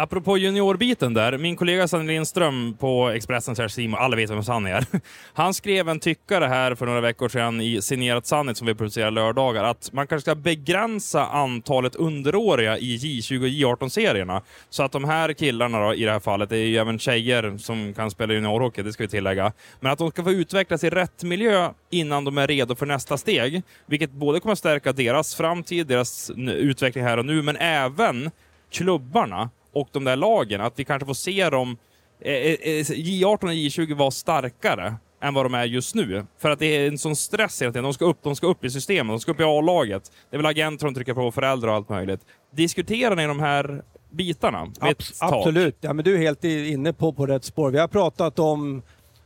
Apropå 0.00 0.38
juniorbiten 0.38 1.14
där, 1.14 1.38
min 1.38 1.56
kollega 1.56 1.88
Sanne 1.88 2.12
Lindström 2.12 2.76
på 2.80 3.08
Expressen, 3.08 3.54
här 3.58 3.68
Simon, 3.68 4.00
alla 4.00 4.16
vet 4.16 4.30
vem 4.30 4.42
Sanne 4.42 4.70
är. 4.70 4.86
Han 5.32 5.54
skrev 5.54 5.88
en 5.88 6.00
tyckare 6.00 6.44
här 6.44 6.74
för 6.74 6.86
några 6.86 7.00
veckor 7.00 7.28
sedan 7.28 7.60
i 7.60 7.82
Signerat 7.82 8.26
Sannet 8.26 8.56
som 8.56 8.66
vi 8.66 8.74
producerar 8.74 9.10
lördagar, 9.10 9.64
att 9.64 9.92
man 9.92 10.06
kanske 10.06 10.22
ska 10.22 10.34
begränsa 10.34 11.26
antalet 11.26 11.94
underåriga 11.94 12.78
i 12.78 12.96
J20 12.96 13.42
och 13.42 13.78
J18-serierna. 13.78 14.42
Så 14.70 14.82
att 14.82 14.92
de 14.92 15.04
här 15.04 15.32
killarna 15.32 15.80
då, 15.80 15.94
i 15.94 16.04
det 16.04 16.12
här 16.12 16.20
fallet, 16.20 16.48
det 16.48 16.56
är 16.56 16.66
ju 16.66 16.76
även 16.76 16.98
tjejer 16.98 17.56
som 17.58 17.94
kan 17.94 18.10
spela 18.10 18.34
juniorhockey, 18.34 18.82
det 18.82 18.92
ska 18.92 19.02
vi 19.02 19.08
tillägga, 19.08 19.52
men 19.80 19.92
att 19.92 19.98
de 19.98 20.10
ska 20.10 20.24
få 20.24 20.32
utvecklas 20.32 20.84
i 20.84 20.90
rätt 20.90 21.22
miljö 21.22 21.70
innan 21.90 22.24
de 22.24 22.38
är 22.38 22.46
redo 22.46 22.74
för 22.74 22.86
nästa 22.86 23.16
steg. 23.16 23.62
Vilket 23.86 24.10
både 24.10 24.40
kommer 24.40 24.52
att 24.52 24.58
stärka 24.58 24.92
deras 24.92 25.34
framtid, 25.34 25.86
deras 25.86 26.30
utveckling 26.36 27.04
här 27.04 27.18
och 27.18 27.26
nu, 27.26 27.42
men 27.42 27.56
även 27.56 28.30
klubbarna 28.70 29.50
och 29.80 29.88
de 29.92 30.04
där 30.04 30.16
lagen, 30.16 30.60
att 30.60 30.72
vi 30.76 30.84
kanske 30.84 31.06
får 31.06 31.14
se 31.14 31.50
dem... 31.50 31.76
Eh, 32.20 32.32
eh, 32.32 32.84
J18 32.84 33.44
och 33.44 33.50
J20 33.50 33.94
var 33.94 34.10
starkare 34.10 34.94
än 35.22 35.34
vad 35.34 35.44
de 35.44 35.54
är 35.54 35.64
just 35.64 35.94
nu. 35.94 36.26
För 36.38 36.50
att 36.50 36.58
det 36.58 36.66
är 36.66 36.88
en 36.88 36.98
sån 36.98 37.16
stress 37.16 37.62
hela 37.62 37.72
tiden. 37.72 37.84
De 37.84 37.94
ska 37.94 38.04
upp, 38.04 38.18
de 38.22 38.36
ska 38.36 38.46
upp 38.46 38.64
i 38.64 38.70
systemet, 38.70 39.12
de 39.12 39.20
ska 39.20 39.32
upp 39.32 39.40
i 39.40 39.44
A-laget. 39.44 40.12
Det 40.30 40.36
är 40.36 40.38
väl 40.38 40.46
agenter 40.46 40.86
som 40.86 40.94
trycker 40.94 41.14
på, 41.14 41.32
föräldrar 41.32 41.68
och 41.68 41.74
allt 41.74 41.88
möjligt. 41.88 42.20
Diskuterar 42.50 43.16
ni 43.16 43.26
de 43.26 43.40
här 43.40 43.82
bitarna? 44.10 44.72
Abs 44.80 45.22
absolut, 45.22 45.76
ja, 45.80 45.92
men 45.92 46.04
du 46.04 46.14
är 46.14 46.18
helt 46.18 46.44
inne 46.44 46.92
på, 46.92 47.12
på 47.12 47.26
rätt 47.26 47.44
spår. 47.44 47.70
Vi 47.70 47.78
har 47.78 47.88
pratat 47.88 48.38
om 48.38 48.82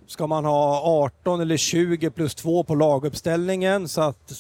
Ska 0.07 0.27
man 0.27 0.45
ha 0.45 0.81
18 1.15 1.41
eller 1.41 1.57
20 1.57 2.11
plus 2.11 2.35
2 2.35 2.65
på 2.65 2.75
laguppställningen 2.75 3.89
så 3.89 4.01
att 4.01 4.33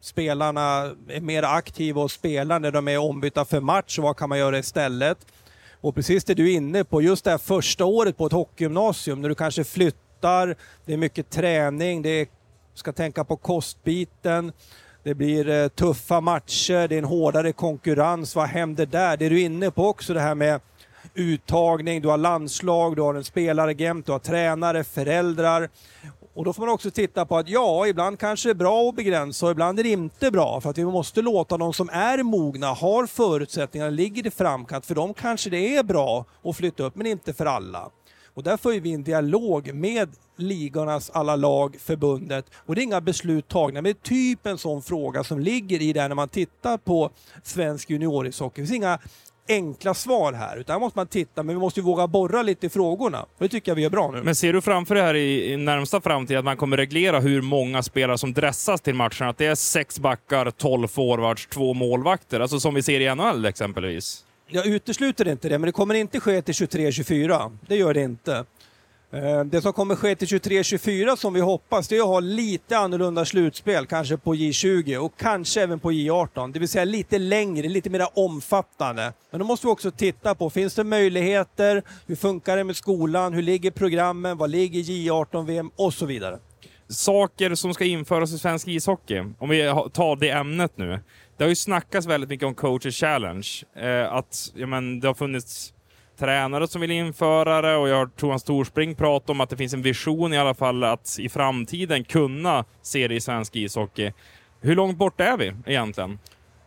spelarna 0.00 0.94
är 1.08 1.20
mer 1.20 1.42
aktiva 1.42 2.02
och 2.02 2.10
spelar 2.10 2.60
när 2.60 2.70
de 2.70 2.88
är 2.88 2.98
ombytta 2.98 3.44
för 3.44 3.60
match? 3.60 3.98
Vad 3.98 4.16
kan 4.16 4.28
man 4.28 4.38
göra 4.38 4.58
istället? 4.58 5.18
Och 5.80 5.94
precis 5.94 6.24
det 6.24 6.34
du 6.34 6.52
är 6.52 6.56
inne 6.56 6.84
på, 6.84 7.02
just 7.02 7.24
det 7.24 7.30
här 7.30 7.38
första 7.38 7.84
året 7.84 8.16
på 8.16 8.26
ett 8.26 8.32
hockeygymnasium 8.32 9.22
när 9.22 9.28
du 9.28 9.34
kanske 9.34 9.64
flyttar, 9.64 10.56
det 10.84 10.92
är 10.92 10.96
mycket 10.96 11.30
träning, 11.30 12.02
det 12.02 12.10
är, 12.10 12.26
ska 12.74 12.92
tänka 12.92 13.24
på 13.24 13.36
kostbiten, 13.36 14.52
det 15.02 15.14
blir 15.14 15.48
eh, 15.48 15.68
tuffa 15.68 16.20
matcher, 16.20 16.88
det 16.88 16.94
är 16.94 16.98
en 16.98 17.04
hårdare 17.04 17.52
konkurrens. 17.52 18.36
Vad 18.36 18.48
händer 18.48 18.86
där? 18.86 19.16
Det 19.16 19.26
är 19.26 19.30
du 19.30 19.40
inne 19.40 19.70
på 19.70 19.88
också, 19.88 20.14
det 20.14 20.20
här 20.20 20.34
med 20.34 20.60
uttagning, 21.14 22.02
du 22.02 22.08
har 22.08 22.16
landslag, 22.16 22.96
du 22.96 23.02
har 23.02 23.14
en 23.14 23.24
spelaragent, 23.24 24.06
du 24.06 24.12
har 24.12 24.18
tränare, 24.18 24.84
föräldrar. 24.84 25.68
Och 26.40 26.46
då 26.46 26.52
får 26.52 26.62
man 26.62 26.74
också 26.74 26.90
titta 26.90 27.26
på 27.26 27.36
att 27.36 27.48
ja, 27.48 27.86
ibland 27.86 28.18
kanske 28.18 28.48
det 28.48 28.52
är 28.52 28.54
bra 28.54 28.88
att 28.88 28.94
begränsa 28.94 29.46
och 29.46 29.52
ibland 29.52 29.78
är 29.78 29.82
det 29.82 29.90
inte 29.90 30.30
bra. 30.30 30.60
För 30.60 30.70
att 30.70 30.78
vi 30.78 30.84
måste 30.84 31.22
låta 31.22 31.56
de 31.56 31.72
som 31.72 31.88
är 31.92 32.22
mogna, 32.22 32.66
har 32.66 33.06
förutsättningar, 33.06 33.90
ligger 33.90 34.26
i 34.26 34.30
framkant. 34.30 34.86
För 34.86 34.94
dem 34.94 35.14
kanske 35.14 35.50
det 35.50 35.76
är 35.76 35.82
bra 35.82 36.24
att 36.44 36.56
flytta 36.56 36.82
upp, 36.82 36.96
men 36.96 37.06
inte 37.06 37.34
för 37.34 37.46
alla. 37.46 37.90
Och 38.34 38.42
där 38.42 38.56
får 38.56 38.72
vi 38.72 38.92
en 38.92 39.04
dialog 39.04 39.74
med 39.74 40.08
ligornas 40.36 41.10
alla 41.10 41.36
lag, 41.36 41.76
förbundet. 41.80 42.46
Och 42.54 42.74
det 42.74 42.80
är 42.80 42.82
inga 42.82 43.00
beslut 43.00 43.48
tagna, 43.48 43.82
men 43.82 43.84
det 43.84 43.90
är 43.90 44.08
typ 44.08 44.46
en 44.46 44.58
sån 44.58 44.82
fråga 44.82 45.24
som 45.24 45.40
ligger 45.40 45.82
i 45.82 45.92
det 45.92 46.08
när 46.08 46.14
man 46.14 46.28
tittar 46.28 46.78
på 46.78 47.10
svensk 47.42 47.90
juniorishockey. 47.90 48.60
Det 48.60 48.66
finns 48.66 48.76
inga 48.76 48.98
enkla 49.50 49.94
svar 49.94 50.32
här, 50.32 50.56
utan 50.56 50.74
här 50.74 50.80
måste 50.80 50.98
man 50.98 51.06
titta, 51.06 51.42
men 51.42 51.54
vi 51.54 51.60
måste 51.60 51.80
ju 51.80 51.84
våga 51.84 52.06
borra 52.06 52.42
lite 52.42 52.66
i 52.66 52.68
frågorna. 52.68 53.26
Det 53.38 53.48
tycker 53.48 53.70
jag 53.70 53.76
vi 53.76 53.84
är 53.84 53.90
bra 53.90 54.10
nu. 54.10 54.22
Men 54.22 54.34
ser 54.34 54.52
du 54.52 54.60
framför 54.60 54.94
dig 54.94 55.04
här 55.04 55.14
i, 55.14 55.52
i 55.52 55.56
närmsta 55.56 56.00
framtid 56.00 56.36
att 56.36 56.44
man 56.44 56.56
kommer 56.56 56.76
reglera 56.76 57.20
hur 57.20 57.42
många 57.42 57.82
spelare 57.82 58.18
som 58.18 58.32
dressas 58.32 58.80
till 58.80 58.94
matcherna? 58.94 59.28
Att 59.28 59.38
det 59.38 59.46
är 59.46 59.54
sex 59.54 59.98
backar, 59.98 60.50
tolv 60.50 60.88
forwards, 60.88 61.46
två 61.46 61.74
målvakter, 61.74 62.40
alltså 62.40 62.60
som 62.60 62.74
vi 62.74 62.82
ser 62.82 63.00
i 63.00 63.14
NHL 63.14 63.44
exempelvis? 63.44 64.24
Jag 64.52 64.66
utesluter 64.66 65.28
inte 65.28 65.48
det, 65.48 65.58
men 65.58 65.66
det 65.66 65.72
kommer 65.72 65.94
inte 65.94 66.20
ske 66.20 66.42
till 66.42 66.54
23-24. 66.54 67.58
Det 67.68 67.76
gör 67.76 67.94
det 67.94 68.02
inte. 68.02 68.44
Eh, 69.12 69.44
det 69.44 69.62
som 69.62 69.72
kommer 69.72 69.96
ske 69.96 70.16
till 70.16 70.28
23-24 70.28 71.16
som 71.16 71.34
vi 71.34 71.40
hoppas, 71.40 71.88
det 71.88 71.96
är 71.96 72.00
att 72.00 72.06
ha 72.06 72.20
lite 72.20 72.78
annorlunda 72.78 73.24
slutspel, 73.24 73.86
kanske 73.86 74.16
på 74.16 74.34
J20 74.34 74.96
och 74.96 75.12
kanske 75.18 75.62
även 75.62 75.80
på 75.80 75.92
J18. 75.92 76.52
Det 76.52 76.58
vill 76.58 76.68
säga 76.68 76.84
lite 76.84 77.18
längre, 77.18 77.68
lite 77.68 77.90
mer 77.90 78.06
omfattande. 78.14 79.12
Men 79.30 79.40
då 79.40 79.46
måste 79.46 79.66
vi 79.66 79.72
också 79.72 79.90
titta 79.90 80.34
på, 80.34 80.50
finns 80.50 80.74
det 80.74 80.84
möjligheter? 80.84 81.82
Hur 82.06 82.16
funkar 82.16 82.56
det 82.56 82.64
med 82.64 82.76
skolan? 82.76 83.32
Hur 83.32 83.42
ligger 83.42 83.70
programmen? 83.70 84.38
Vad 84.38 84.50
ligger 84.50 84.80
J18-VM? 84.80 85.70
Och 85.76 85.94
så 85.94 86.06
vidare. 86.06 86.38
Saker 86.88 87.54
som 87.54 87.74
ska 87.74 87.84
införas 87.84 88.32
i 88.32 88.38
svensk 88.38 88.68
ishockey, 88.68 89.24
om 89.38 89.48
vi 89.48 89.62
tar 89.92 90.16
det 90.16 90.30
ämnet 90.30 90.72
nu. 90.76 91.00
Det 91.36 91.44
har 91.44 91.48
ju 91.48 91.56
snackats 91.56 92.06
väldigt 92.06 92.30
mycket 92.30 92.46
om 92.46 92.54
coaches 92.54 92.96
challenge. 92.96 93.48
Eh, 93.76 94.12
att 94.12 94.52
ja, 94.54 94.66
men, 94.66 95.00
det 95.00 95.06
har 95.06 95.14
funnits 95.14 95.72
tränare 96.20 96.68
som 96.68 96.80
vill 96.80 96.90
införa 96.90 97.62
det 97.62 97.76
och 97.76 97.88
jag 97.88 97.96
har 97.96 98.06
Toan 98.06 98.40
Storspring 98.40 98.94
prata 98.94 99.32
om 99.32 99.40
att 99.40 99.50
det 99.50 99.56
finns 99.56 99.74
en 99.74 99.82
vision 99.82 100.32
i 100.32 100.38
alla 100.38 100.54
fall 100.54 100.84
att 100.84 101.16
i 101.18 101.28
framtiden 101.28 102.04
kunna 102.04 102.64
se 102.82 103.08
det 103.08 103.14
i 103.14 103.20
svensk 103.20 103.56
ishockey. 103.56 104.12
Hur 104.60 104.76
långt 104.76 104.98
bort 104.98 105.20
är 105.20 105.36
vi 105.36 105.52
egentligen? 105.66 106.18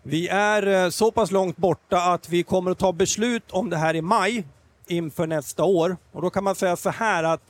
Vi 0.04 0.28
är 0.28 0.68
eh, 0.68 0.90
så 0.90 1.12
pass 1.12 1.32
långt 1.32 1.58
borta 1.58 1.98
att 1.98 2.30
vi 2.30 2.44
kommer 2.44 2.72
att 2.72 2.80
ta 2.80 2.94
beslut 2.94 3.52
om 3.52 3.70
det 3.70 3.78
här 3.78 3.96
i 3.96 4.02
maj 4.02 4.44
inför 4.88 5.28
nästa 5.28 5.64
år. 5.64 5.98
Och 6.12 6.22
då 6.22 6.30
kan 6.30 6.44
man 6.44 6.56
säga 6.56 6.76
så 6.76 6.90
här 6.90 7.24
att 7.24 7.42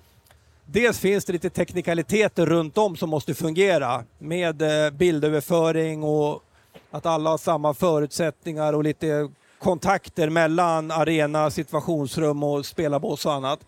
dels 0.65 0.99
finns 0.99 1.25
det 1.25 1.33
lite 1.33 1.49
teknikaliteter 1.49 2.45
runt 2.45 2.77
om 2.77 2.95
som 2.95 3.09
måste 3.09 3.33
fungera 3.33 4.03
med 4.19 4.61
eh, 4.61 4.91
bildöverföring 4.91 6.03
och 6.03 6.43
att 6.91 7.05
alla 7.05 7.29
har 7.29 7.37
samma 7.37 7.73
förutsättningar 7.73 8.73
och 8.73 8.83
lite 8.83 9.29
kontakter 9.63 10.29
mellan 10.29 10.91
arena, 10.91 11.51
situationsrum 11.51 12.43
och 12.43 12.65
spelarbås 12.65 13.25
och 13.25 13.33
annat. 13.33 13.59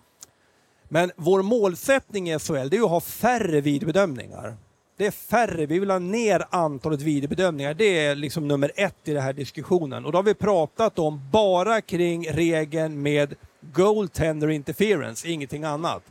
Men 0.89 1.11
vår 1.15 1.41
målsättning 1.41 2.29
i 2.29 2.39
SHL 2.39 2.69
det 2.69 2.77
är 2.77 2.83
att 2.83 2.89
ha 2.89 3.01
färre 3.01 3.61
videobedömningar. 3.61 4.57
Det 4.97 5.05
är 5.05 5.11
färre, 5.11 5.65
vi 5.65 5.79
vill 5.79 5.91
ha 5.91 5.99
ner 5.99 6.45
antalet 6.49 7.01
videobedömningar. 7.01 7.73
Det 7.73 8.05
är 8.05 8.15
liksom 8.15 8.47
nummer 8.47 8.71
ett 8.75 8.95
i 9.03 9.13
den 9.13 9.23
här 9.23 9.33
diskussionen. 9.33 10.05
Och 10.05 10.11
då 10.11 10.17
har 10.17 10.23
vi 10.23 10.33
pratat 10.33 10.99
om 10.99 11.29
bara 11.31 11.81
kring 11.81 12.27
regeln 12.31 13.01
med 13.01 13.35
goaltender 13.73 14.49
interference, 14.49 15.27
ingenting 15.27 15.63
annat. 15.63 16.03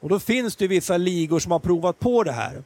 Och 0.00 0.08
då 0.08 0.18
finns 0.18 0.56
det 0.56 0.68
vissa 0.68 0.96
ligor 0.96 1.38
som 1.38 1.52
har 1.52 1.58
provat 1.58 1.98
på 1.98 2.22
det 2.22 2.32
här. 2.32 2.62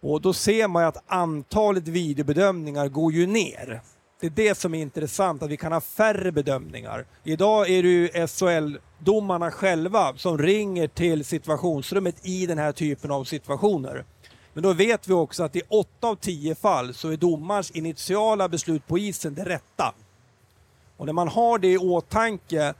Och 0.00 0.20
då 0.20 0.32
ser 0.32 0.68
man 0.68 0.82
ju 0.82 0.88
att 0.88 1.04
antalet 1.06 1.88
videobedömningar 1.88 2.88
går 2.88 3.12
ju 3.12 3.26
ner. 3.26 3.80
Det 4.20 4.26
är 4.26 4.30
det 4.30 4.58
som 4.58 4.74
är 4.74 4.82
intressant, 4.82 5.42
att 5.42 5.50
vi 5.50 5.56
kan 5.56 5.72
ha 5.72 5.80
färre 5.80 6.32
bedömningar. 6.32 7.06
Idag 7.24 7.70
är 7.70 7.82
det 7.82 7.88
ju 7.88 8.08
SHL-domarna 8.26 9.50
själva 9.50 10.16
som 10.16 10.38
ringer 10.38 10.88
till 10.88 11.24
situationsrummet 11.24 12.26
i 12.26 12.46
den 12.46 12.58
här 12.58 12.72
typen 12.72 13.10
av 13.10 13.24
situationer. 13.24 14.04
Men 14.52 14.62
då 14.62 14.72
vet 14.72 15.08
vi 15.08 15.12
också 15.12 15.42
att 15.42 15.56
i 15.56 15.62
åtta 15.68 16.08
av 16.08 16.16
tio 16.16 16.54
fall 16.54 16.94
så 16.94 17.08
är 17.08 17.16
domarens 17.16 17.70
initiala 17.70 18.48
beslut 18.48 18.86
på 18.86 18.98
isen 18.98 19.34
det 19.34 19.44
rätta. 19.44 19.94
Och 20.96 21.06
när 21.06 21.12
man 21.12 21.28
har 21.28 21.58
det 21.58 21.68
i 21.68 21.78
åtanke 21.78 22.74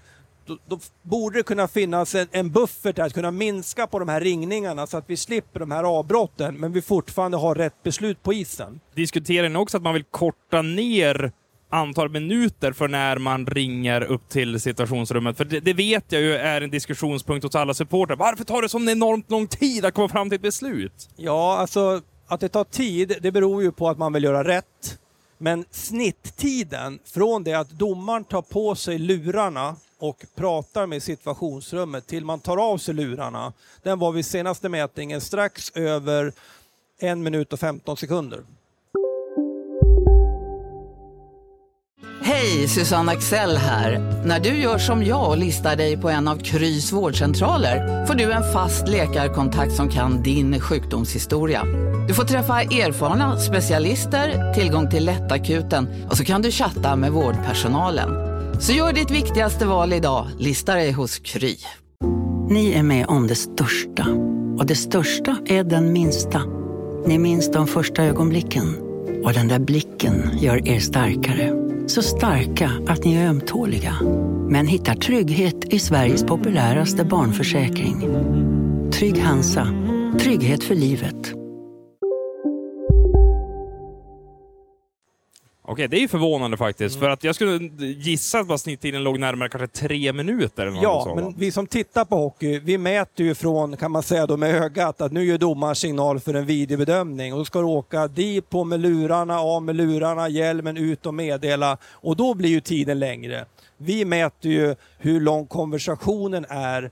då, 0.48 0.58
då 0.66 0.78
borde 1.02 1.38
det 1.38 1.42
kunna 1.42 1.68
finnas 1.68 2.14
en, 2.14 2.28
en 2.30 2.50
buffert 2.50 2.98
att 2.98 3.14
kunna 3.14 3.30
minska 3.30 3.86
på 3.86 3.98
de 3.98 4.08
här 4.08 4.20
ringningarna 4.20 4.86
så 4.86 4.96
att 4.96 5.04
vi 5.06 5.16
slipper 5.16 5.60
de 5.60 5.70
här 5.70 5.84
avbrotten 5.84 6.54
men 6.54 6.72
vi 6.72 6.82
fortfarande 6.82 7.36
har 7.36 7.54
rätt 7.54 7.82
beslut 7.82 8.22
på 8.22 8.32
isen. 8.32 8.80
Diskuterar 8.94 9.48
ni 9.48 9.58
också 9.58 9.76
att 9.76 9.82
man 9.82 9.94
vill 9.94 10.04
korta 10.04 10.62
ner 10.62 11.32
antal 11.70 12.08
minuter 12.08 12.72
för 12.72 12.88
när 12.88 13.18
man 13.18 13.46
ringer 13.46 14.02
upp 14.02 14.28
till 14.28 14.60
situationsrummet? 14.60 15.36
För 15.36 15.44
det, 15.44 15.60
det 15.60 15.72
vet 15.72 16.12
jag 16.12 16.22
ju 16.22 16.34
är 16.34 16.60
en 16.60 16.70
diskussionspunkt 16.70 17.44
hos 17.44 17.54
alla 17.54 17.74
supportrar. 17.74 18.16
Varför 18.16 18.44
tar 18.44 18.62
det 18.62 18.68
så 18.68 18.90
enormt 18.90 19.30
lång 19.30 19.46
tid 19.46 19.84
att 19.84 19.94
komma 19.94 20.08
fram 20.08 20.30
till 20.30 20.36
ett 20.36 20.42
beslut? 20.42 21.08
Ja, 21.16 21.56
alltså 21.58 22.02
att 22.26 22.40
det 22.40 22.48
tar 22.48 22.64
tid, 22.64 23.16
det 23.20 23.32
beror 23.32 23.62
ju 23.62 23.72
på 23.72 23.88
att 23.88 23.98
man 23.98 24.12
vill 24.12 24.24
göra 24.24 24.44
rätt. 24.44 24.98
Men 25.38 25.64
snitttiden 25.70 26.98
från 27.04 27.44
det 27.44 27.54
att 27.54 27.70
domaren 27.70 28.24
tar 28.24 28.42
på 28.42 28.74
sig 28.74 28.98
lurarna 28.98 29.76
och 29.98 30.24
pratar 30.34 30.86
med 30.86 31.02
situationsrummet 31.02 32.06
till 32.06 32.24
man 32.24 32.40
tar 32.40 32.56
av 32.56 32.78
sig 32.78 32.94
lurarna, 32.94 33.52
den 33.82 33.98
var 33.98 34.12
vid 34.12 34.26
senaste 34.26 34.68
mätningen 34.68 35.20
strax 35.20 35.70
över 35.74 36.32
en 36.98 37.22
minut 37.22 37.52
och 37.52 37.60
15 37.60 37.96
sekunder. 37.96 38.42
Hej, 42.22 42.68
Susanne 42.68 43.12
Axel 43.12 43.56
här. 43.56 43.98
När 44.24 44.40
du 44.40 44.48
gör 44.48 44.78
som 44.78 45.04
jag 45.04 45.30
och 45.30 45.38
listar 45.38 45.76
dig 45.76 45.96
på 45.96 46.10
en 46.10 46.28
av 46.28 46.36
Krys 46.36 46.92
vårdcentraler 46.92 48.06
får 48.06 48.14
du 48.14 48.32
en 48.32 48.52
fast 48.52 48.88
läkarkontakt 48.88 49.72
som 49.72 49.88
kan 49.88 50.22
din 50.22 50.60
sjukdomshistoria. 50.60 51.64
Du 52.08 52.14
får 52.14 52.24
träffa 52.24 52.62
erfarna 52.62 53.38
specialister, 53.38 54.54
tillgång 54.54 54.90
till 54.90 55.04
lättakuten 55.04 56.06
och 56.10 56.16
så 56.16 56.24
kan 56.24 56.42
du 56.42 56.50
chatta 56.50 56.96
med 56.96 57.12
vårdpersonalen. 57.12 58.27
Så 58.60 58.72
gör 58.72 58.92
ditt 58.92 59.10
viktigaste 59.10 59.66
val 59.66 59.92
idag, 59.92 60.26
Lista 60.38 60.74
dig 60.74 60.92
hos 60.92 61.18
Kry. 61.18 61.56
Ni 62.50 62.72
är 62.72 62.82
med 62.82 63.06
om 63.06 63.26
det 63.26 63.34
största. 63.34 64.06
Och 64.58 64.66
det 64.66 64.74
största 64.74 65.36
är 65.46 65.64
den 65.64 65.92
minsta. 65.92 66.42
Ni 67.06 67.18
minns 67.18 67.52
de 67.52 67.66
första 67.66 68.04
ögonblicken. 68.04 68.76
Och 69.24 69.32
den 69.32 69.48
där 69.48 69.58
blicken 69.58 70.30
gör 70.40 70.68
er 70.68 70.80
starkare. 70.80 71.52
Så 71.86 72.02
starka 72.02 72.70
att 72.88 73.04
ni 73.04 73.14
är 73.14 73.28
ömtåliga. 73.28 73.94
Men 74.48 74.66
hittar 74.66 74.94
trygghet 74.94 75.64
i 75.64 75.78
Sveriges 75.78 76.24
populäraste 76.24 77.04
barnförsäkring. 77.04 78.00
Trygg 78.92 79.18
Hansa. 79.18 79.68
Trygghet 80.20 80.64
för 80.64 80.74
livet. 80.74 81.37
Okej, 85.70 85.88
det 85.88 85.96
är 85.96 86.00
ju 86.00 86.08
förvånande 86.08 86.56
faktiskt. 86.56 86.98
För 86.98 87.08
att 87.08 87.24
jag 87.24 87.34
skulle 87.34 87.70
gissa 87.80 88.40
att 88.40 88.60
snitttiden 88.60 89.02
låg 89.02 89.18
närmare 89.18 89.48
kanske 89.48 89.68
tre 89.68 90.12
minuter. 90.12 90.62
Eller 90.62 90.72
något 90.72 90.82
Ja, 90.82 91.12
men 91.14 91.34
vi 91.38 91.52
som 91.52 91.66
tittar 91.66 92.04
på 92.04 92.16
hockey, 92.16 92.58
vi 92.58 92.78
mäter 92.78 93.26
ju 93.26 93.34
från, 93.34 93.76
kan 93.76 93.90
man 93.90 94.02
säga 94.02 94.26
då 94.26 94.36
med 94.36 94.54
ögat, 94.54 95.00
att 95.00 95.12
nu 95.12 95.24
gör 95.24 95.38
domaren 95.38 95.76
signal 95.76 96.20
för 96.20 96.34
en 96.34 96.46
videobedömning 96.46 97.32
och 97.32 97.38
då 97.38 97.44
ska 97.44 97.58
du 97.58 97.64
åka 97.64 98.08
dit 98.08 98.50
på 98.50 98.64
med 98.64 98.80
lurarna, 98.80 99.40
av 99.40 99.62
med 99.62 99.76
lurarna, 99.76 100.28
hjälmen 100.28 100.76
ut 100.76 101.06
och 101.06 101.14
meddela 101.14 101.76
och 101.84 102.16
då 102.16 102.34
blir 102.34 102.50
ju 102.50 102.60
tiden 102.60 102.98
längre. 102.98 103.44
Vi 103.76 104.04
mäter 104.04 104.50
ju 104.50 104.74
hur 104.98 105.20
lång 105.20 105.46
konversationen 105.46 106.46
är 106.48 106.90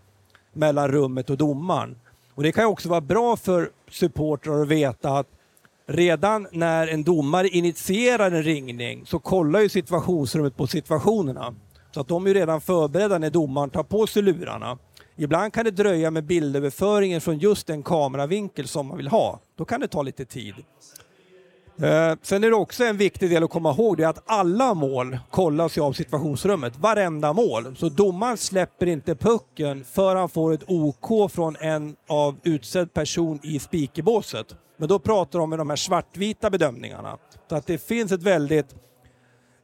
mellan 0.53 0.89
rummet 0.89 1.31
och 1.31 1.37
domaren. 1.37 1.97
Och 2.35 2.43
det 2.43 2.53
kan 2.53 2.65
ju 2.65 2.69
också 2.69 2.89
vara 2.89 3.01
bra 3.01 3.37
för 3.37 3.71
supportrar 3.91 4.63
att 4.63 4.69
veta 4.69 5.11
att 5.11 5.29
redan 5.87 6.47
när 6.53 6.89
en 6.89 7.05
domare 7.05 7.49
initierar 7.49 8.31
en 8.31 8.43
ringning 8.43 9.07
så 9.07 9.19
kollar 9.19 9.61
ju 9.61 9.69
situationsrummet 9.69 10.57
på 10.57 10.67
situationerna. 10.67 11.55
Så 11.91 12.01
att 12.01 12.09
de 12.09 12.25
är 12.25 12.29
ju 12.29 12.35
redan 12.35 12.61
förberedda 12.61 13.19
när 13.19 13.31
domaren 13.31 13.71
tar 13.71 13.83
på 13.83 14.07
sig 14.07 14.23
lurarna. 14.23 14.79
Ibland 15.17 15.53
kan 15.53 15.65
det 15.65 15.71
dröja 15.71 16.11
med 16.11 16.25
bildöverföringen 16.25 17.21
från 17.21 17.39
just 17.39 17.67
den 17.67 17.83
kameravinkel 17.83 18.69
som 18.69 18.87
man 18.87 18.97
vill 18.97 19.09
ha. 19.09 19.41
Då 19.57 19.65
kan 19.65 19.81
det 19.81 19.89
ta 19.89 20.03
lite 20.03 20.25
tid. 20.25 20.55
Eh, 21.83 22.15
sen 22.23 22.45
är 22.45 22.51
det 22.51 22.57
också 22.57 22.85
en 22.85 22.97
viktig 22.97 23.31
del 23.31 23.45
att 23.45 23.51
komma 23.51 23.71
ihåg 23.71 23.97
det 23.97 24.05
är 24.05 24.09
att 24.09 24.23
alla 24.27 24.75
mål 24.75 25.19
kollas 25.31 25.79
ju 25.79 25.83
av 25.83 25.93
situationsrummet. 25.93 26.79
Varenda 26.79 27.33
mål. 27.33 27.77
Så 27.77 27.89
domaren 27.89 28.37
släpper 28.37 28.87
inte 28.87 29.15
pucken 29.15 29.85
förrän 29.85 30.17
han 30.17 30.29
får 30.29 30.53
ett 30.53 30.65
OK 30.67 31.33
från 31.33 31.57
en 31.61 31.97
av 32.09 32.37
utsedd 32.43 32.95
person 32.95 33.41
i 33.43 33.59
speakerbåset. 33.59 34.55
Men 34.77 34.89
då 34.89 34.99
pratar 34.99 35.39
de 35.39 35.53
om 35.53 35.59
de 35.59 35.71
här 35.71 35.77
svartvita 35.77 36.51
bedömningarna. 36.51 37.19
Så 37.49 37.55
att 37.55 37.67
det 37.67 37.79
finns 37.79 38.13
ett 38.13 38.23
väldigt 38.23 38.75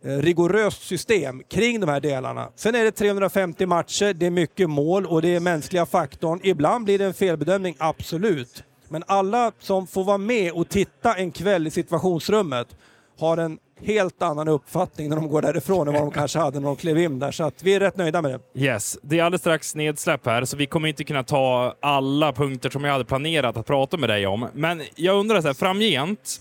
eh, 0.04 0.16
rigoröst 0.16 0.82
system 0.82 1.42
kring 1.48 1.80
de 1.80 1.88
här 1.88 2.00
delarna. 2.00 2.48
Sen 2.54 2.74
är 2.74 2.84
det 2.84 2.92
350 2.92 3.66
matcher, 3.66 4.12
det 4.12 4.26
är 4.26 4.30
mycket 4.30 4.70
mål 4.70 5.06
och 5.06 5.22
det 5.22 5.34
är 5.34 5.40
mänskliga 5.40 5.86
faktorn. 5.86 6.40
Ibland 6.42 6.84
blir 6.84 6.98
det 6.98 7.04
en 7.04 7.14
felbedömning, 7.14 7.76
absolut. 7.78 8.64
Men 8.88 9.04
alla 9.06 9.52
som 9.58 9.86
får 9.86 10.04
vara 10.04 10.18
med 10.18 10.52
och 10.52 10.68
titta 10.68 11.14
en 11.14 11.32
kväll 11.32 11.66
i 11.66 11.70
situationsrummet 11.70 12.76
har 13.18 13.36
en 13.36 13.58
helt 13.84 14.22
annan 14.22 14.48
uppfattning 14.48 15.08
när 15.08 15.16
de 15.16 15.28
går 15.28 15.42
därifrån 15.42 15.88
än 15.88 15.94
vad 15.94 16.02
de 16.02 16.10
kanske 16.10 16.38
hade 16.38 16.60
när 16.60 16.66
de 16.66 16.76
klev 16.76 16.98
in 16.98 17.18
där. 17.18 17.30
Så 17.30 17.44
att 17.44 17.62
vi 17.62 17.74
är 17.74 17.80
rätt 17.80 17.96
nöjda 17.96 18.22
med 18.22 18.30
det. 18.30 18.60
Yes, 18.60 18.98
det 19.02 19.18
är 19.18 19.24
alldeles 19.24 19.40
strax 19.40 19.74
nedsläpp 19.74 20.26
här, 20.26 20.44
så 20.44 20.56
vi 20.56 20.66
kommer 20.66 20.88
inte 20.88 21.04
kunna 21.04 21.22
ta 21.22 21.74
alla 21.80 22.32
punkter 22.32 22.70
som 22.70 22.84
jag 22.84 22.92
hade 22.92 23.04
planerat 23.04 23.56
att 23.56 23.66
prata 23.66 23.96
med 23.96 24.08
dig 24.08 24.26
om. 24.26 24.48
Men 24.52 24.82
jag 24.94 25.16
undrar 25.16 25.40
så 25.40 25.46
här, 25.46 25.54
framgent, 25.54 26.40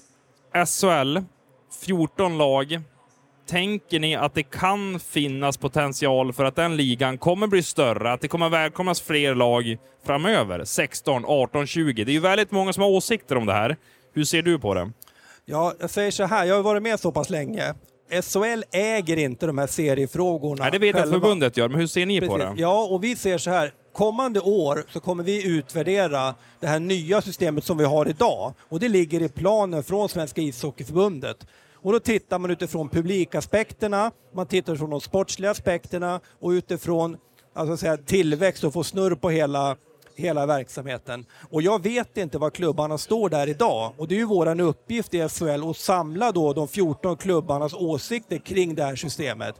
SHL, 0.53 1.17
14 1.85 2.37
lag. 2.37 2.81
Tänker 3.49 3.99
ni 3.99 4.15
att 4.15 4.33
det 4.33 4.43
kan 4.43 4.99
finnas 4.99 5.57
potential 5.57 6.33
för 6.33 6.45
att 6.45 6.55
den 6.55 6.77
ligan 6.77 7.17
kommer 7.17 7.47
bli 7.47 7.63
större, 7.63 8.11
att 8.11 8.21
det 8.21 8.27
kommer 8.27 8.49
välkomnas 8.49 9.01
fler 9.01 9.35
lag 9.35 9.77
framöver? 10.05 10.63
16, 10.63 11.23
18, 11.25 11.67
20. 11.67 12.03
Det 12.03 12.11
är 12.11 12.13
ju 12.13 12.19
väldigt 12.19 12.51
många 12.51 12.73
som 12.73 12.83
har 12.83 12.89
åsikter 12.89 13.37
om 13.37 13.45
det 13.45 13.53
här. 13.53 13.77
Hur 14.13 14.23
ser 14.23 14.41
du 14.41 14.59
på 14.59 14.73
det? 14.73 14.91
Ja, 15.45 15.73
jag 15.79 15.89
säger 15.89 16.11
så 16.11 16.23
här, 16.23 16.45
jag 16.45 16.55
har 16.55 16.63
varit 16.63 16.83
med 16.83 16.99
så 16.99 17.11
pass 17.11 17.29
länge. 17.29 17.73
SHL 18.11 18.63
äger 18.71 19.17
inte 19.17 19.45
de 19.45 19.57
här 19.57 19.67
seriefrågorna 19.67 20.63
Nej, 20.63 20.71
det 20.71 20.79
vet 20.79 20.95
jag 20.95 21.03
att 21.03 21.11
förbundet 21.11 21.57
gör, 21.57 21.69
men 21.69 21.79
hur 21.79 21.87
ser 21.87 22.05
ni 22.05 22.21
på 22.21 22.37
Precis. 22.37 22.55
det? 22.55 22.61
Ja, 22.61 22.83
och 22.83 23.03
vi 23.03 23.15
ser 23.15 23.37
så 23.37 23.49
här. 23.49 23.73
Kommande 23.93 24.39
år 24.39 24.85
så 24.93 24.99
kommer 24.99 25.23
vi 25.23 25.47
utvärdera 25.47 26.35
det 26.59 26.67
här 26.67 26.79
nya 26.79 27.21
systemet 27.21 27.63
som 27.63 27.77
vi 27.77 27.85
har 27.85 28.09
idag. 28.09 28.53
Och 28.69 28.79
det 28.79 28.89
ligger 28.89 29.21
i 29.21 29.29
planen 29.29 29.83
från 29.83 30.09
Svenska 30.09 30.41
ishockeyförbundet. 30.41 31.47
Och 31.73 31.91
då 31.91 31.99
tittar 31.99 32.39
man 32.39 32.51
utifrån 32.51 32.89
publikaspekterna, 32.89 34.11
man 34.33 34.45
tittar 34.45 34.73
utifrån 34.73 34.89
de 34.89 35.01
sportsliga 35.01 35.51
aspekterna 35.51 36.19
och 36.39 36.49
utifrån 36.49 37.17
alltså 37.53 37.77
säga, 37.77 37.97
tillväxt 37.97 38.63
och 38.63 38.73
få 38.73 38.83
snurr 38.83 39.15
på 39.15 39.29
hela, 39.29 39.75
hela 40.21 40.45
verksamheten. 40.45 41.25
Och 41.49 41.61
jag 41.61 41.83
vet 41.83 42.17
inte 42.17 42.37
var 42.37 42.49
klubbarna 42.49 42.97
står 42.97 43.29
där 43.29 43.49
idag. 43.49 43.93
Och 43.97 44.07
det 44.07 44.15
är 44.15 44.19
ju 44.19 44.25
våran 44.25 44.59
uppgift 44.59 45.13
i 45.13 45.29
SHL 45.29 45.69
att 45.69 45.77
samla 45.77 46.31
då 46.31 46.53
de 46.53 46.67
14 46.67 47.17
klubbarnas 47.17 47.73
åsikter 47.73 48.37
kring 48.37 48.75
det 48.75 48.83
här 48.83 48.95
systemet. 48.95 49.55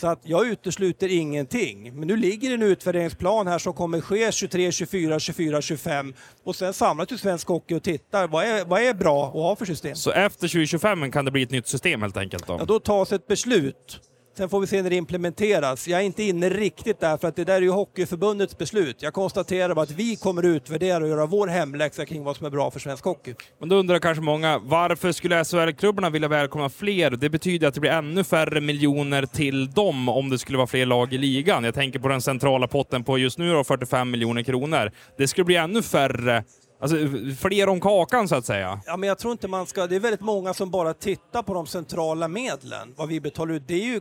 Så 0.00 0.06
att 0.06 0.20
jag 0.22 0.46
utesluter 0.46 1.08
ingenting. 1.08 1.98
Men 1.98 2.08
nu 2.08 2.16
ligger 2.16 2.48
det 2.48 2.54
en 2.54 2.62
utvärderingsplan 2.62 3.46
här 3.46 3.58
som 3.58 3.72
kommer 3.72 4.00
ske 4.00 4.32
23, 4.32 4.72
24, 4.72 5.20
24, 5.20 5.62
25 5.62 6.14
och 6.44 6.56
sen 6.56 6.72
samlas 6.72 7.12
ju 7.12 7.18
svensk 7.18 7.48
hockey 7.48 7.74
och 7.74 7.82
tittar. 7.82 8.28
Vad 8.28 8.44
är, 8.44 8.64
vad 8.64 8.82
är 8.82 8.94
bra 8.94 9.26
att 9.26 9.32
ha 9.32 9.56
för 9.56 9.64
system? 9.64 9.94
Så 9.94 10.10
efter 10.10 10.48
2025 10.48 11.10
kan 11.10 11.24
det 11.24 11.30
bli 11.30 11.42
ett 11.42 11.50
nytt 11.50 11.66
system 11.66 12.02
helt 12.02 12.16
enkelt? 12.16 12.46
Då? 12.46 12.56
Ja, 12.58 12.64
då 12.64 12.80
tas 12.80 13.12
ett 13.12 13.26
beslut. 13.26 14.00
Sen 14.38 14.48
får 14.48 14.60
vi 14.60 14.66
se 14.66 14.82
när 14.82 14.90
det 14.90 14.96
implementeras. 14.96 15.88
Jag 15.88 16.00
är 16.00 16.04
inte 16.04 16.22
inne 16.22 16.48
riktigt 16.48 17.00
där 17.00 17.16
för 17.16 17.28
att 17.28 17.36
det 17.36 17.44
där 17.44 17.54
är 17.54 17.60
ju 17.60 17.70
Hockeyförbundets 17.70 18.58
beslut. 18.58 19.02
Jag 19.02 19.14
konstaterar 19.14 19.74
bara 19.74 19.82
att 19.82 19.90
vi 19.90 20.16
kommer 20.16 20.42
utvärdera 20.42 21.04
och 21.04 21.08
göra 21.08 21.26
vår 21.26 21.46
hemläxa 21.46 22.06
kring 22.06 22.24
vad 22.24 22.36
som 22.36 22.46
är 22.46 22.50
bra 22.50 22.70
för 22.70 22.80
svensk 22.80 23.04
hockey. 23.04 23.34
Men 23.60 23.68
då 23.68 23.76
undrar 23.76 23.98
kanske 23.98 24.22
många, 24.22 24.58
varför 24.58 25.12
skulle 25.12 25.44
SHL-klubbarna 25.44 26.10
vilja 26.10 26.28
välkomna 26.28 26.68
fler? 26.68 27.10
Det 27.10 27.30
betyder 27.30 27.68
att 27.68 27.74
det 27.74 27.80
blir 27.80 27.90
ännu 27.90 28.24
färre 28.24 28.60
miljoner 28.60 29.26
till 29.26 29.70
dem 29.70 30.08
om 30.08 30.30
det 30.30 30.38
skulle 30.38 30.58
vara 30.58 30.66
fler 30.66 30.86
lag 30.86 31.12
i 31.12 31.18
ligan. 31.18 31.64
Jag 31.64 31.74
tänker 31.74 31.98
på 31.98 32.08
den 32.08 32.20
centrala 32.20 32.68
potten 32.68 33.04
på 33.04 33.18
just 33.18 33.38
nu 33.38 33.52
då, 33.52 33.64
45 33.64 34.10
miljoner 34.10 34.42
kronor. 34.42 34.90
Det 35.18 35.28
skulle 35.28 35.44
bli 35.44 35.56
ännu 35.56 35.82
färre, 35.82 36.44
alltså 36.80 36.96
fler 37.40 37.68
om 37.68 37.80
kakan 37.80 38.28
så 38.28 38.34
att 38.34 38.46
säga. 38.46 38.80
Ja, 38.86 38.96
men 38.96 39.08
jag 39.08 39.18
tror 39.18 39.32
inte 39.32 39.48
man 39.48 39.66
ska... 39.66 39.86
Det 39.86 39.96
är 39.96 40.00
väldigt 40.00 40.20
många 40.20 40.54
som 40.54 40.70
bara 40.70 40.94
tittar 40.94 41.42
på 41.42 41.54
de 41.54 41.66
centrala 41.66 42.28
medlen, 42.28 42.94
vad 42.96 43.08
vi 43.08 43.20
betalar 43.20 43.54
ut. 43.54 43.68
Det 43.68 43.74
är 43.74 43.84
ju 43.84 44.00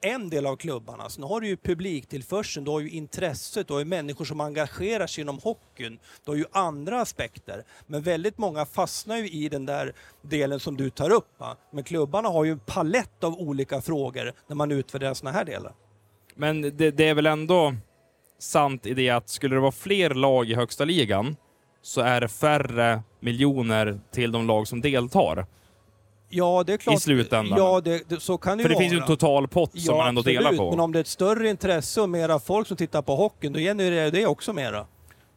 en 0.00 0.30
del 0.30 0.46
av 0.46 0.56
klubbarna. 0.56 1.08
Sen 1.08 1.24
har 1.24 1.40
du 1.40 1.48
ju 1.48 1.56
publiktillförseln, 1.56 2.64
du 2.64 2.70
har 2.70 2.80
ju 2.80 2.90
intresset, 2.90 3.68
du 3.68 3.72
har 3.72 3.80
ju 3.80 3.84
människor 3.84 4.24
som 4.24 4.40
engagerar 4.40 5.06
sig 5.06 5.22
inom 5.22 5.38
hockeyn. 5.38 5.98
Du 6.24 6.30
har 6.30 6.36
ju 6.36 6.44
andra 6.52 7.00
aspekter. 7.00 7.64
Men 7.86 8.02
väldigt 8.02 8.38
många 8.38 8.66
fastnar 8.66 9.16
ju 9.16 9.28
i 9.28 9.48
den 9.48 9.66
där 9.66 9.92
delen 10.22 10.60
som 10.60 10.76
du 10.76 10.90
tar 10.90 11.10
upp. 11.10 11.28
Va? 11.38 11.56
Men 11.72 11.84
klubbarna 11.84 12.28
har 12.28 12.44
ju 12.44 12.52
en 12.52 12.58
palett 12.58 13.24
av 13.24 13.34
olika 13.40 13.80
frågor 13.80 14.32
när 14.46 14.56
man 14.56 14.72
utvärderar 14.72 15.14
sådana 15.14 15.38
här 15.38 15.44
delar. 15.44 15.74
Men 16.34 16.62
det, 16.62 16.90
det 16.90 17.08
är 17.08 17.14
väl 17.14 17.26
ändå 17.26 17.74
sant 18.38 18.86
i 18.86 18.94
det 18.94 19.10
att 19.10 19.28
skulle 19.28 19.56
det 19.56 19.60
vara 19.60 19.72
fler 19.72 20.10
lag 20.10 20.50
i 20.50 20.54
högsta 20.54 20.84
ligan 20.84 21.36
så 21.82 22.00
är 22.00 22.20
det 22.20 22.28
färre 22.28 23.02
miljoner 23.20 24.00
till 24.10 24.32
de 24.32 24.46
lag 24.46 24.68
som 24.68 24.80
deltar. 24.80 25.46
Ja, 26.32 26.62
det 26.66 26.72
är 26.72 26.76
klart. 26.76 26.96
I 26.96 27.00
slutändan. 27.00 27.58
Ja, 27.58 27.80
det, 27.80 28.08
det, 28.08 28.20
så 28.20 28.38
kan 28.38 28.58
det 28.58 28.62
För 28.64 28.68
ju 28.70 28.74
det 28.74 28.74
vara. 28.74 28.82
finns 28.82 28.92
ju 28.94 28.98
en 28.98 29.06
total 29.06 29.48
pott 29.48 29.70
som 29.70 29.80
ja, 29.94 29.96
man 29.96 30.08
ändå 30.08 30.20
absolut. 30.20 30.38
delar 30.38 30.56
på. 30.56 30.70
Men 30.70 30.80
om 30.80 30.92
det 30.92 30.98
är 30.98 31.00
ett 31.00 31.06
större 31.06 31.48
intresse 31.50 32.00
och 32.00 32.08
mera 32.10 32.38
folk 32.38 32.68
som 32.68 32.76
tittar 32.76 33.02
på 33.02 33.16
hockeyn, 33.16 33.52
då 33.52 33.58
genererar 33.58 34.10
det 34.10 34.26
också 34.26 34.52
mera. 34.52 34.86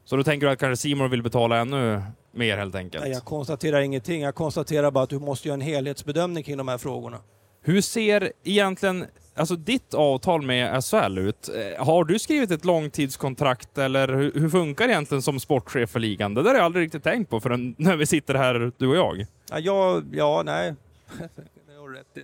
Så 0.06 0.16
då 0.16 0.24
tänker 0.24 0.48
du 0.48 0.54
att 0.54 0.60
kanske 0.60 0.82
Simon 0.82 1.10
vill 1.10 1.24
betala 1.24 1.58
ännu 1.58 2.02
mer 2.32 2.58
helt 2.58 2.76
enkelt? 2.76 3.04
Nej, 3.04 3.14
jag 3.14 3.26
konstaterar 3.26 3.82
ingenting. 3.82 4.22
Jag 4.22 4.36
konstaterar 4.36 4.92
bara 4.92 5.04
att 5.04 5.10
du 5.10 5.20
måste 5.20 5.48
göra 5.48 5.54
en 5.54 5.62
helhetsbedömning 5.62 6.44
kring 6.44 6.58
de 6.58 6.68
här 6.68 6.78
frågorna. 6.78 7.18
Hur 7.66 7.82
ser 7.82 8.32
egentligen 8.44 9.06
alltså 9.36 9.56
ditt 9.56 9.94
avtal 9.94 10.42
med 10.42 10.84
SHL 10.84 11.18
ut? 11.18 11.50
Eh, 11.78 11.86
Har 11.86 12.04
du 12.04 12.20
skrivit 12.20 12.52
ett 12.52 12.66
långtidskontrakt 12.66 13.78
eller 13.78 14.08
hur, 14.08 14.32
hur 14.36 14.50
funkar 14.50 14.88
det 14.88 14.94
egentligen 14.94 15.22
som 15.22 15.40
sportchef 15.40 15.90
för 15.90 16.00
ligan? 16.00 16.34
Det 16.34 16.44
där 16.44 16.50
har 16.50 16.56
jag 16.58 16.66
aldrig 16.66 16.86
riktigt 16.86 17.04
tänkt 17.04 17.30
på 17.30 17.40
förrän 17.40 17.76
när 17.78 17.96
vi 17.96 18.06
sitter 18.06 18.34
här, 18.36 18.72
du 18.78 18.88
och 18.88 18.96
jag. 18.96 19.26
Ja, 19.54 19.60
jag, 19.60 20.04
ja 20.16 20.42
nej. 20.46 20.74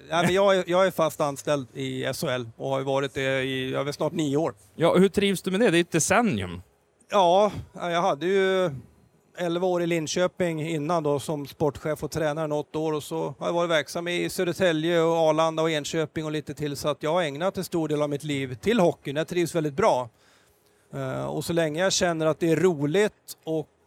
Nej 0.10 0.24
men 0.26 0.34
jag, 0.34 0.58
är, 0.58 0.64
jag 0.68 0.88
är 0.88 0.92
fast 0.92 1.22
anställd 1.22 1.68
i 1.74 2.14
SHL 2.14 2.46
och 2.58 2.70
har 2.70 2.82
varit 2.82 3.14
det 3.14 3.44
i 3.44 3.76
över 3.76 3.92
snart 3.92 4.14
nio 4.14 4.38
år. 4.38 4.54
Ja, 4.76 4.96
hur 4.98 5.10
trivs 5.10 5.42
du 5.42 5.52
med 5.52 5.60
det? 5.60 5.72
Det 5.72 5.78
är 5.78 5.82
ett 5.82 5.92
decennium. 5.92 6.62
Ja, 7.12 7.52
jag 7.74 8.02
hade 8.02 8.26
ju 8.26 8.72
11 9.38 9.68
år 9.68 9.82
i 9.82 9.88
Linköping 9.88 10.68
innan 10.70 11.04
då 11.04 11.20
som 11.20 11.48
sportchef 11.48 12.04
och 12.04 12.12
tränare 12.12 12.48
något 12.48 12.76
år 12.76 12.94
och 12.94 13.04
så 13.04 13.34
har 13.40 13.48
jag 13.48 13.54
varit 13.54 13.70
verksam 13.70 14.08
i 14.08 14.30
Södertälje 14.30 15.02
och 15.02 15.16
Arlanda 15.18 15.64
och 15.64 15.70
Enköping 15.72 16.26
och 16.26 16.32
lite 16.32 16.54
till 16.54 16.76
så 16.78 16.90
att 16.90 17.04
jag 17.04 17.14
har 17.14 17.22
ägnat 17.24 17.58
en 17.58 17.64
stor 17.64 17.88
del 17.88 18.02
av 18.02 18.10
mitt 18.10 18.24
liv 18.24 18.56
till 18.56 18.80
hockeyn. 18.80 19.16
Jag 19.16 19.28
trivs 19.28 19.56
väldigt 19.56 19.74
bra. 19.74 20.10
Eh, 20.94 21.26
Och 21.26 21.46
så 21.46 21.54
länge 21.54 21.84
jag 21.84 21.94
känner 21.94 22.26
att 22.26 22.40
det 22.40 22.52
är 22.52 22.56
roligt 22.56 23.14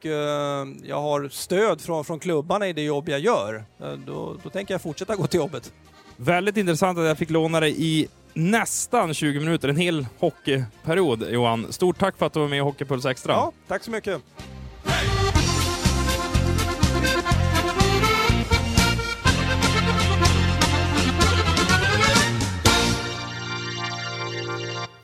och 0.05 0.07
eh, 0.07 0.67
jag 0.83 1.01
har 1.01 1.29
stöd 1.29 1.81
från, 1.81 2.05
från 2.05 2.19
klubbarna 2.21 2.69
i 2.69 2.73
det 2.73 2.83
jobb 2.83 3.09
jag 3.09 3.21
gör, 3.21 3.65
eh, 3.81 3.93
då, 3.93 4.37
då 4.43 4.51
tänker 4.51 4.75
jag 4.75 4.83
fortsätta 4.83 5.17
gå 5.17 5.27
till 5.27 5.41
jobbet. 5.41 5.73
Väldigt 6.17 6.57
intressant 6.57 6.99
att 6.99 7.05
jag 7.05 7.19
fick 7.19 7.31
låna 7.31 7.61
dig 7.61 7.75
i 7.79 8.09
nästan 8.35 9.15
20 9.15 9.41
minuter, 9.41 9.69
en 9.69 9.77
hel 9.77 10.07
hockeyperiod 10.19 11.31
Johan. 11.31 11.73
Stort 11.73 11.99
tack 11.99 12.19
för 12.19 12.27
att 12.27 12.33
du 12.33 12.41
var 12.41 12.49
med 12.49 12.57
i 12.57 12.61
Hockeypuls 12.61 13.07
Extra. 13.07 13.33
Ja, 13.33 13.53
tack 13.69 13.85
så 13.85 13.91
mycket. 13.91 14.23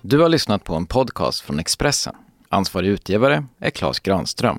Du 0.03 0.19
har 0.21 0.29
lyssnat 0.29 0.65
på 0.65 0.75
en 0.75 0.87
podcast 0.87 1.41
från 1.41 1.59
Expressen. 1.59 2.15
Ansvarig 2.49 2.89
utgivare 2.89 3.47
är 3.61 3.71
Klas 3.71 4.01
Granström. 4.01 4.59